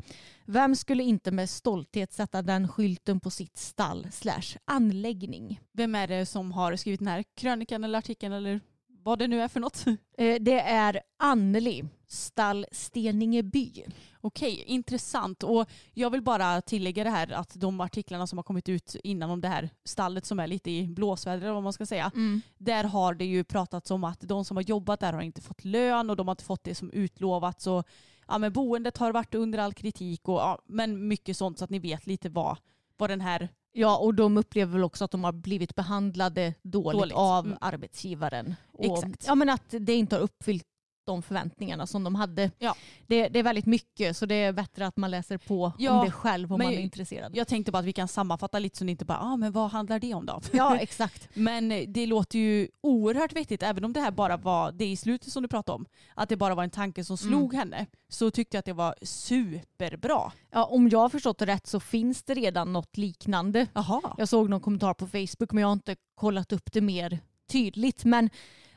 [0.45, 5.59] Vem skulle inte med stolthet sätta den skylten på sitt stall slash anläggning?
[5.73, 9.41] Vem är det som har skrivit den här krönikan eller artikeln eller vad det nu
[9.41, 9.85] är för något?
[10.17, 13.85] Eh, Det är Anneli, stall Steningeby.
[14.25, 15.43] Okej, intressant.
[15.43, 19.29] Och jag vill bara tillägga det här att de artiklarna som har kommit ut innan
[19.29, 22.11] om det här stallet som är lite i blåsväder eller vad man ska säga.
[22.57, 25.65] Där har det ju pratats om att de som har jobbat där har inte fått
[25.65, 27.67] lön och de har inte fått det som utlovats.
[27.67, 27.87] Och,
[28.27, 31.69] ja, men boendet har varit under all kritik och ja, men mycket sånt så att
[31.69, 32.57] ni vet lite vad,
[32.97, 36.99] vad den här Ja, och de upplever väl också att de har blivit behandlade dåligt,
[36.99, 37.17] Dåligt.
[37.17, 37.57] av Mm.
[37.61, 38.55] arbetsgivaren.
[38.71, 39.23] Och, Exakt.
[39.27, 40.65] Ja, men att det inte har uppfyllt
[41.05, 42.51] de förväntningarna som de hade.
[42.59, 42.75] Ja.
[43.07, 46.05] Det, det är väldigt mycket så det är bättre att man läser på Ja, om
[46.05, 47.35] det själv om man är intresserad.
[47.35, 49.71] Jag tänkte bara att vi kan sammanfatta lite så ni inte bara, ah, men vad
[49.71, 50.41] handlar det om då?
[50.51, 51.29] Ja, exakt.
[51.33, 55.31] Men det låter ju oerhört vettigt, även om det här bara var det i slutet
[55.31, 55.85] som du pratade om.
[56.13, 57.85] Att det bara var en tanke som slog henne.
[58.09, 60.31] Så tyckte jag att det var superbra.
[60.51, 63.67] Ja, om jag har förstått det rätt så finns det redan något liknande.
[63.73, 64.01] Jaha.
[64.17, 67.19] Jag såg någon kommentar på Facebook men jag har inte kollat upp det mer
[67.51, 68.05] tydligt.
[68.05, 68.29] Men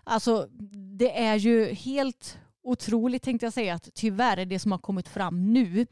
[0.09, 0.49] alltså
[0.99, 5.53] det är ju helt otroligt tänkte jag säga att tyvärr det som har kommit fram
[5.53, 5.87] nu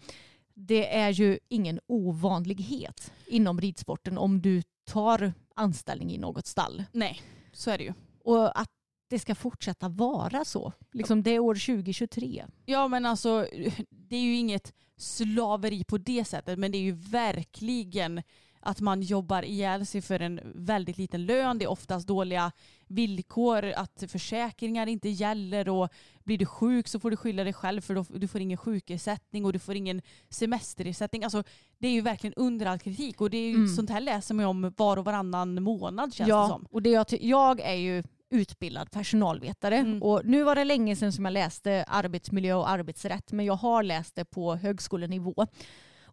[0.55, 6.85] det är ju ingen ovanlighet inom ridsporten om du tar anställning i något stall.
[6.93, 7.21] Nej,
[7.53, 7.93] så är det ju.
[8.25, 8.71] Och att
[9.09, 10.73] det ska fortsätta vara så.
[10.93, 12.47] Liksom det är år 2023.
[12.65, 13.47] Ja men alltså
[13.91, 18.23] det är ju inget slaveri på det sättet men det är ju verkligen
[18.67, 21.59] att man jobbar ihjäl sig för en väldigt liten lön.
[21.59, 22.53] Det är oftast dåliga
[22.87, 25.89] villkor, att försäkringar inte gäller och
[26.25, 29.45] blir du sjuk så får du skylla dig själv för då, du får ingen sjukersättning
[29.45, 31.25] och du får ingen semesterersättning.
[31.25, 31.43] Alltså,
[31.79, 33.69] det är ju verkligen under all kritik och det är ju Mm.
[33.69, 36.67] sånt här läser man om var och varannan månad känns det ja, som.
[36.71, 40.03] och det jag, jag är ju utbildad personalvetare Mm.
[40.03, 43.83] och nu var det länge sedan som jag läste arbetsmiljö och arbetsrätt men jag har
[43.83, 45.47] läst det på högskolenivå.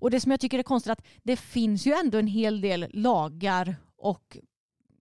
[0.04, 2.62] Och det som jag tycker är konstigt är att det finns ju ändå en hel
[2.62, 4.38] del lagar och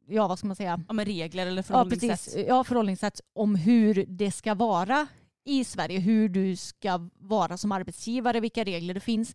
[0.07, 0.81] ja vad ska man säga?
[0.89, 2.09] Ja, regler eller Ja, förhållningssätt.
[2.11, 2.45] precis.
[2.49, 5.07] Ja, förhållningssätt om hur det ska vara
[5.45, 9.35] i Sverige, hur du ska vara som arbetsgivare, vilka regler det finns.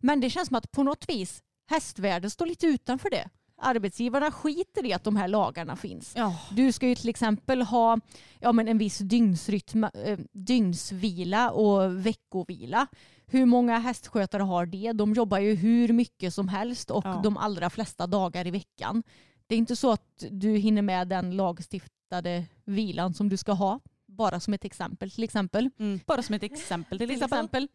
[0.00, 3.28] Men det känns som att på något vis hästvärlden står lite utanför det.
[3.58, 6.12] Arbetsgivarna skiter i att de här lagarna finns.
[6.16, 6.38] Ja.
[6.50, 8.00] Du ska ju till exempel ha
[8.40, 12.86] ja, men en viss dygnsrytm, eh, dygnsvila och veckovila.
[13.26, 14.92] Hur många hästskötare har det?
[14.92, 17.20] De jobbar ju hur mycket som helst och Ja.
[17.24, 19.02] de allra flesta dagar i veckan.
[19.46, 23.80] Det är inte så att du hinner med den lagstiftade vilan som du ska ha.
[24.06, 25.70] Bara som ett exempel till exempel.
[25.78, 26.00] Mm.
[26.06, 27.38] Bara som ett exempel till Till exempel.
[27.38, 27.68] exempel.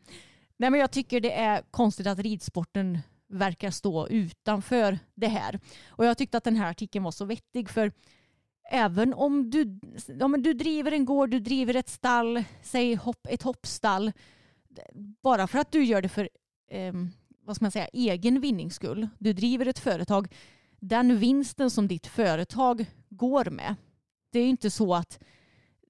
[0.58, 3.00] Nej, men jag tycker det är konstigt att ridsporten
[3.32, 5.60] verkar stå utanför det här.
[5.88, 7.92] Och jag tyckte att den här artikeln var så vettig för
[8.72, 9.80] även om du,
[10.20, 14.12] ja, men du driver en gård, du driver ett stall, säg hopp, ett hoppstall,
[15.24, 16.30] bara för att du gör det för
[16.72, 16.94] eh,
[17.46, 20.28] vad ska man säga, egen vinnings skull, du driver ett företag,
[20.80, 23.76] den vinsten som ditt företag går med,
[24.32, 25.20] det är ju inte så att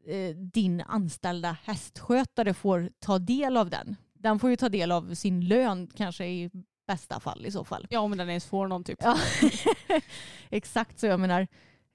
[0.07, 3.95] eh, din anställda hästskötare får ta del av den.
[4.13, 6.49] Den får ju ta del av sin lön kanske i
[6.91, 7.87] bästa fall i så fall.
[7.89, 8.99] Ja om den ens får någon typ.
[9.01, 9.17] Ja.
[10.49, 11.41] Exakt så jag menar.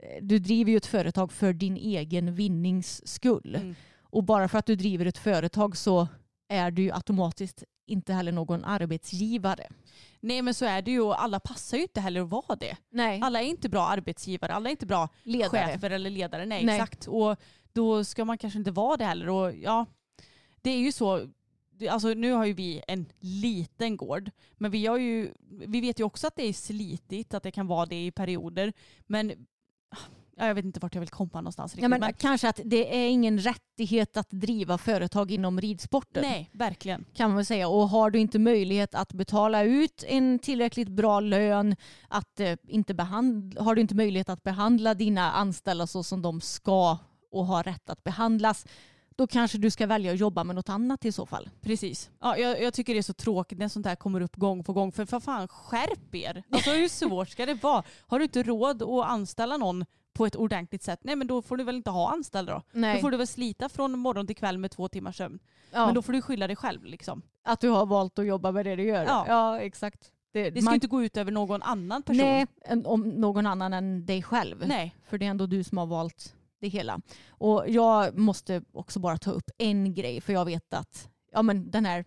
[0.03, 3.55] eh, Du driver ju ett företag för din egen vinnings skull.
[3.55, 3.74] Mm.
[4.03, 6.09] Och bara för att du driver ett företag så
[6.49, 9.66] är du ju automatiskt inte heller någon arbetsgivare.
[10.20, 12.76] Nej men så är det ju och alla passar ju inte heller att vara det.
[12.90, 13.20] Nej.
[13.22, 15.51] Alla är inte bra arbetsgivare, alla är inte bra Ledare.
[15.66, 16.47] chefer eller ledare.
[16.47, 16.74] Nej, Nej.
[16.74, 17.07] exakt.
[17.09, 17.36] Och
[17.72, 19.28] då ska man kanske inte vara det heller.
[19.28, 19.86] Och ja,
[20.62, 21.28] det är ju så.
[21.91, 26.05] Alltså, nu har ju vi en liten gård, men vi, har ju, vi vet ju
[26.05, 28.72] också att det är slitigt, att det kan vara det i perioder.
[29.07, 29.47] Men
[30.37, 31.83] ja, jag vet inte vart jag vill komma någonstans riktigt.
[31.83, 36.22] Ja, men men, Kanske att det är ingen rättighet att driva företag inom ridsporten.
[36.22, 37.05] nej, verkligen.
[37.14, 37.68] kan man säga.
[37.68, 41.77] Och har du inte möjlighet att betala ut en tillräckligt bra lön,
[42.09, 46.41] att, eh, inte behandla, har du inte möjlighet att behandla dina anställda så som de
[46.41, 46.99] ska
[47.31, 48.66] och har rätt att behandlas,
[49.17, 51.49] då kanske du ska välja att jobba med något annat i så fall.
[51.61, 52.11] Precis.
[52.21, 54.73] Ja, jag, jag tycker det är så tråkigt när sånt här kommer upp gång på
[54.73, 54.93] gång.
[54.93, 56.43] För för fan, skärp er.
[56.51, 57.83] Alltså hur svårt ska det vara?
[58.01, 61.57] Har du inte råd att anställa någon på ett ordentligt sätt, nej men då får
[61.57, 62.62] du väl inte ha anställda då.
[62.73, 62.95] Nej.
[62.95, 65.39] Då får du väl slita från morgon till kväll med två timmars sömn.
[65.73, 67.23] Ja, Men då får du skylla dig själv liksom.
[67.45, 69.05] Att du har valt att jobba med det du gör.
[69.05, 69.61] Ja.
[69.61, 70.12] exakt.
[70.33, 72.23] Det ska man- inte gå ut över någon annan person.
[72.27, 72.47] Nej,
[72.85, 74.64] om någon annan än dig själv.
[74.67, 74.95] Nej.
[75.09, 76.35] För det är ändå du som har valt
[76.67, 77.01] det hela.
[77.29, 80.21] Och jag måste också bara ta upp en grej.
[80.21, 82.05] För jag vet att ja, men den här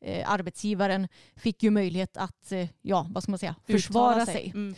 [0.00, 4.52] eh, arbetsgivaren fick ju möjlighet att eh, ja, vad ska man säga, försvara Uttala sig.
[4.54, 4.74] Mm.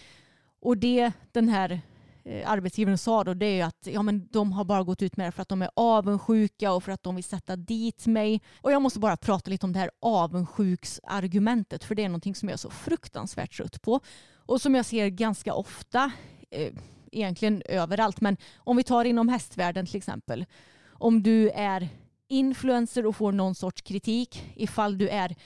[0.61, 1.81] Och det den här
[2.25, 5.17] eh, arbetsgivaren sa då det är ju att ja, men de har bara gått ut
[5.17, 8.43] med det för att de är avundsjuka och för att de vill sätta dit mig.
[8.61, 12.49] Och jag måste bara prata lite om det här avundsjuksargumentet för det är någonting som
[12.49, 14.01] jag är så fruktansvärt trött på
[14.47, 16.13] och som jag ser ganska ofta
[16.51, 16.73] eh,
[17.13, 20.47] egentligen överallt men om vi tar inom hästvärlden till exempel.
[20.89, 21.89] Om du är
[22.29, 25.37] influencer och får någon sorts kritik ifall du är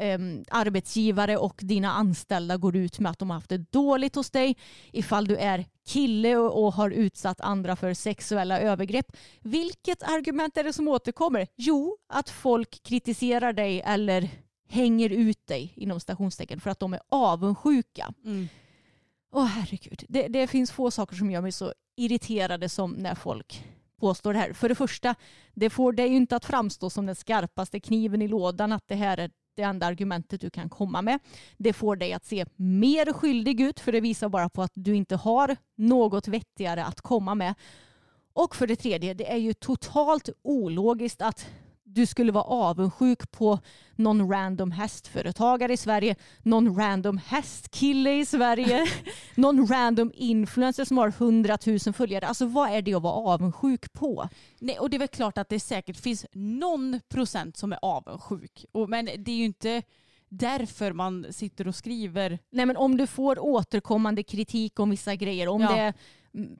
[0.00, 4.30] Um, arbetsgivare och dina anställda går ut med att de har haft det dåligt hos
[4.30, 4.56] dig.
[4.92, 9.06] Ifall du är kille och, och har utsatt andra för sexuella övergrepp.
[9.40, 11.46] Vilket argument är det som återkommer?
[11.56, 14.28] Jo, att folk kritiserar dig eller
[14.68, 18.14] hänger ut dig inom stationstecken för att de är avundsjuka.
[18.24, 18.48] Mm.
[19.34, 23.64] Åh herregud, det, det finns få saker som gör mig så irriterade som när folk
[24.00, 24.52] påstår det här.
[24.52, 25.14] För det första,
[25.54, 28.94] det får dig ju inte att framstå som den skarpaste kniven i lådan att det
[28.94, 31.18] här är det enda argumentet du kan komma med.
[31.56, 34.94] Det får dig att se mer skyldig ut för det visar bara på att du
[34.94, 37.54] inte har något vettigare att komma med.
[38.32, 41.48] Och för det tredje, det är ju totalt ologiskt att
[41.94, 43.58] du skulle vara avundsjuk på
[43.96, 48.86] någon random hästföretagare i Sverige, någon random hästkille i Sverige,
[49.34, 52.26] någon random influencer som har 100 000 följare.
[52.26, 54.28] Alltså vad är det att vara avundsjuk på?
[54.60, 58.64] Nej, och det är väl klart att det säkert finns någon procent som är avundsjuk.
[58.72, 59.82] Och, men det är ju inte
[60.28, 62.38] därför man sitter och skriver.
[62.50, 65.72] Nej men om du får återkommande kritik om vissa grejer, om Ja.
[65.76, 65.92] det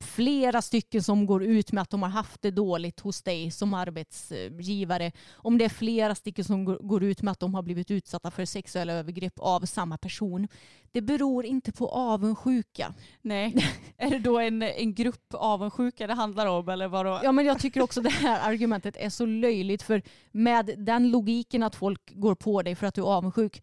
[0.01, 3.75] flera stycken som går ut med att de har haft det dåligt hos dig som
[3.75, 8.31] arbetsgivare, om det är flera stycken som går ut med att de har blivit utsatta
[8.31, 10.49] för sexuella övergrepp av samma person.
[10.93, 12.95] Det beror inte på avundsjuka.
[13.23, 13.55] Nej,
[13.97, 17.21] är det då en, en grupp avundsjuka det handlar om eller vadå?
[17.23, 20.03] Ja men jag tycker också det här argumentet är så löjligt för
[20.33, 23.63] med den logiken att folk går på dig för att du är avundsjuk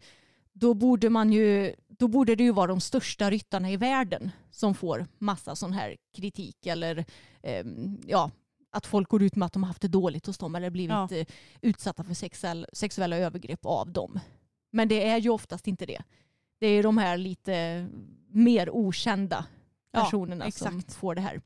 [0.52, 4.74] då borde, man ju, då borde det ju vara de största ryttarna i världen som
[4.74, 7.04] får massa sån här kritik eller
[7.42, 7.64] eh,
[8.06, 8.30] ja,
[8.70, 10.90] att folk går ut med att de har haft det dåligt hos dem eller blivit
[10.90, 11.08] ja.
[11.12, 11.26] Eh,
[11.60, 14.20] utsatta för sexuell, sexuella övergrepp av dem.
[14.72, 16.02] Men det är ju oftast inte det.
[16.60, 17.86] Det är de här lite
[18.28, 19.44] mer okända
[19.92, 21.40] personerna ja, som får det här.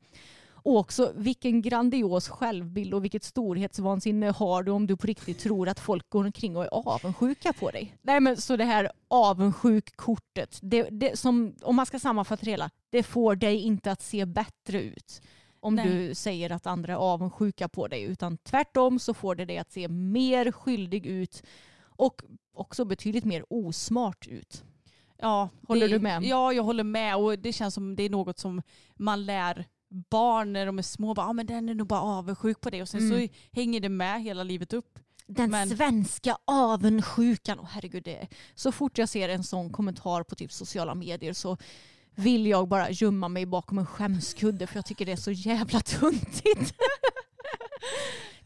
[0.65, 5.69] Och också vilken grandios självbild och vilket storhetsvansinne har du om du på riktigt tror
[5.69, 7.97] att folk går omkring och är avundsjuka på dig.
[8.01, 12.69] Nej men så det här avundsjuk-kortet, det, det, som, om man ska sammanfatta det hela,
[12.89, 15.21] det får dig inte att se bättre ut
[15.59, 15.89] om Nej.
[15.89, 18.03] du säger att andra är avundsjuka på dig.
[18.03, 21.43] Utan tvärtom så får det dig att se mer skyldig ut
[21.81, 22.21] och
[22.53, 24.63] också betydligt mer osmart ut.
[25.17, 26.23] Ja, håller det, du med?
[26.23, 28.61] Ja, jag håller med och det känns som det är något som
[28.95, 29.65] man lär
[30.09, 31.13] barn när de är små.
[31.13, 33.27] Bara, ah, men den är nog bara avundsjuk på det och sen mm.
[33.27, 34.99] så hänger det med hela livet upp.
[35.27, 35.69] Den men...
[35.69, 37.59] svenska avundsjukan.
[37.59, 38.27] Oh, herregud, det.
[38.55, 41.57] Så fort jag ser en sån kommentar på typ sociala medier så
[42.15, 45.79] vill jag bara gömma mig bakom en skämskudde för jag tycker det är så jävla
[45.79, 46.73] tuntigt.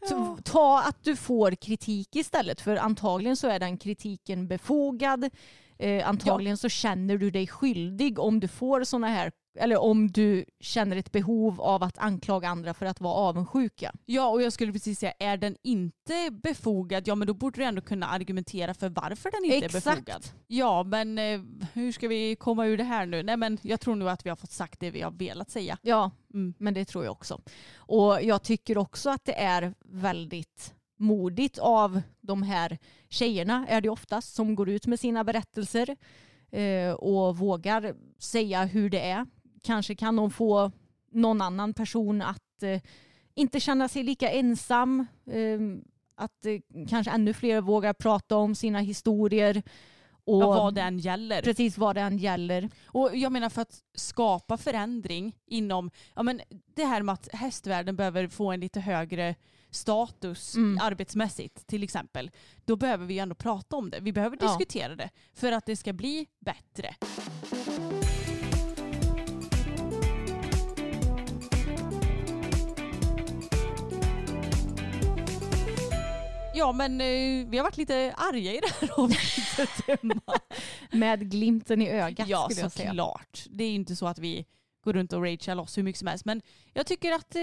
[0.00, 0.38] ja.
[0.44, 5.30] Ta att du får kritik istället för antagligen så är den kritiken befogad.
[5.80, 6.56] Eh, antagligen ja.
[6.56, 11.12] så känner du dig skyldig om du får sådana här eller om du känner ett
[11.12, 13.92] behov av att anklaga andra för att vara avundsjuka.
[14.06, 17.64] Ja, och jag skulle precis säga, är den inte befogad, ja men då borde du
[17.64, 19.86] ändå kunna argumentera för varför den inte Exakt.
[19.86, 20.24] är befogad.
[20.46, 21.40] Ja, men eh,
[21.72, 23.22] hur ska vi komma ur det här nu?
[23.22, 25.78] Nej men jag tror nog att vi har fått sagt det vi har velat säga.
[25.82, 26.54] Ja, mm.
[26.58, 27.40] men det tror jag också.
[27.76, 32.78] Och jag tycker också att det är väldigt modigt av de här
[33.10, 35.96] tjejerna, är det oftast, som går ut med sina berättelser
[36.50, 39.26] eh, och vågar säga hur det är
[39.62, 40.72] kanske kan de få
[41.10, 42.80] någon annan person att eh,
[43.34, 45.06] inte känna sig lika ensam.
[45.26, 45.60] Eh,
[46.14, 49.62] att eh, kanske ännu fler vågar prata om sina historier.
[50.24, 51.42] Och ja, vad det än gäller.
[51.42, 52.70] Precis vad det än gäller.
[52.86, 56.40] Och jag menar för att skapa förändring inom, ja men
[56.74, 59.34] det här med att hästvärlden behöver få en lite högre
[59.70, 60.78] status mm.
[60.82, 62.30] arbetsmässigt till exempel.
[62.64, 64.00] Då behöver vi ändå prata om det.
[64.00, 64.46] Vi behöver ja.
[64.46, 66.94] diskutera det för att det ska bli bättre.
[76.54, 80.00] Ja men eh, vi har varit lite arga i det här avsnittet
[80.90, 82.84] Med glimten i ögat ja, skulle jag säga.
[82.84, 83.44] Ja såklart.
[83.50, 84.46] Det är inte så att vi
[84.84, 86.24] går runt och ragear loss hur mycket som helst.
[86.24, 86.42] Men
[86.72, 87.42] jag tycker att eh,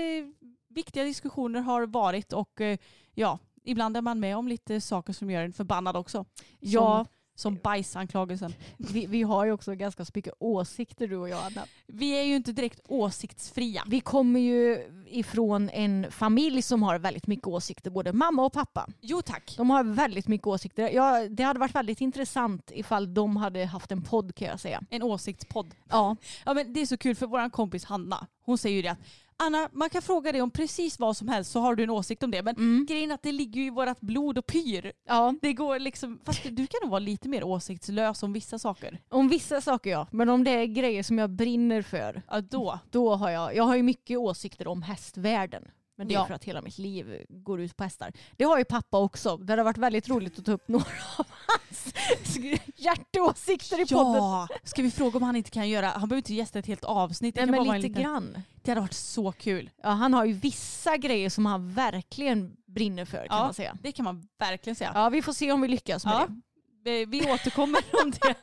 [0.69, 2.77] viktiga diskussioner har varit och eh,
[3.13, 6.25] ja, ibland är man med om lite saker som gör en förbannad också.
[6.59, 8.53] Ja, som som bajsanklagelsen.
[8.77, 11.65] Vi, vi har ju också ganska mycket åsikter du och jag Anna.
[11.87, 13.83] Vi är ju inte direkt åsiktsfria.
[13.87, 18.87] Vi kommer ju ifrån en familj som har väldigt mycket åsikter, både mamma och pappa.
[19.01, 19.53] Jo tack.
[19.57, 20.89] De har väldigt mycket åsikter.
[20.89, 24.81] Ja, det hade varit väldigt intressant ifall de hade haft en podd kan jag säga.
[24.89, 25.75] En åsiktspodd.
[25.89, 26.15] Ja.
[26.45, 28.99] ja men det är så kul för vår kompis Hanna, hon säger ju det att
[29.39, 32.23] Anna, man kan fråga dig om precis vad som helst så har du en åsikt
[32.23, 32.43] om det.
[32.43, 32.85] Men mm.
[32.89, 34.91] grejen är att det ligger ju i vårt blod och pyr.
[35.07, 35.33] Ja.
[35.41, 38.99] Det går liksom, fast du kan nog vara lite mer åsiktslös om vissa saker.
[39.09, 42.21] Om vissa saker ja, men om det är grejer som jag brinner för.
[42.27, 42.79] Ja då.
[42.91, 45.63] Då har jag, jag har ju mycket åsikter om hästvärlden.
[45.97, 46.25] Men det är ja.
[46.25, 48.11] för att hela mitt liv går ut på hästar.
[48.35, 49.37] Det har ju pappa också.
[49.37, 50.85] Det har varit väldigt roligt att ta upp några
[51.17, 51.93] av hans
[52.75, 54.15] hjärteåsikter i podden.
[54.15, 56.83] Ja, ska vi fråga om han inte kan göra, han behöver inte gästa ett helt
[56.83, 57.35] avsnitt.
[57.35, 58.41] Det Nej, men lite liten, grann.
[58.61, 59.69] Det hade varit så kul.
[59.83, 63.77] Ja, han har ju vissa grejer som han verkligen brinner för kan ja, man säga.
[63.81, 64.91] det kan man verkligen säga.
[64.95, 66.27] Ja, vi får se om vi lyckas med ja.
[66.27, 66.41] det.
[66.87, 68.35] Vi återkommer om det.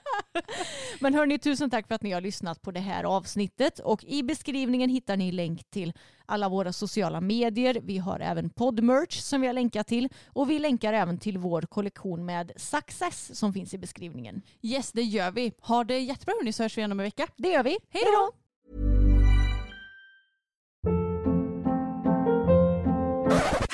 [1.01, 3.79] Men hörni, tusen tack för att ni har lyssnat på det här avsnittet.
[3.79, 5.93] Och i beskrivningen hittar ni länk till
[6.27, 7.79] alla våra sociala medier.
[7.83, 10.09] Vi har även poddmerch som vi har länkat till.
[10.27, 14.43] Och vi länkar även till vår kollektion med Success som finns i beskrivningen.
[14.63, 15.53] Yes, det gör vi.
[15.61, 17.27] Ha det jättebra hörni så hörs vi igen om en vecka.
[17.37, 17.79] Det gör vi.
[17.91, 18.31] Hej då!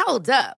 [0.06, 0.59] Hold up.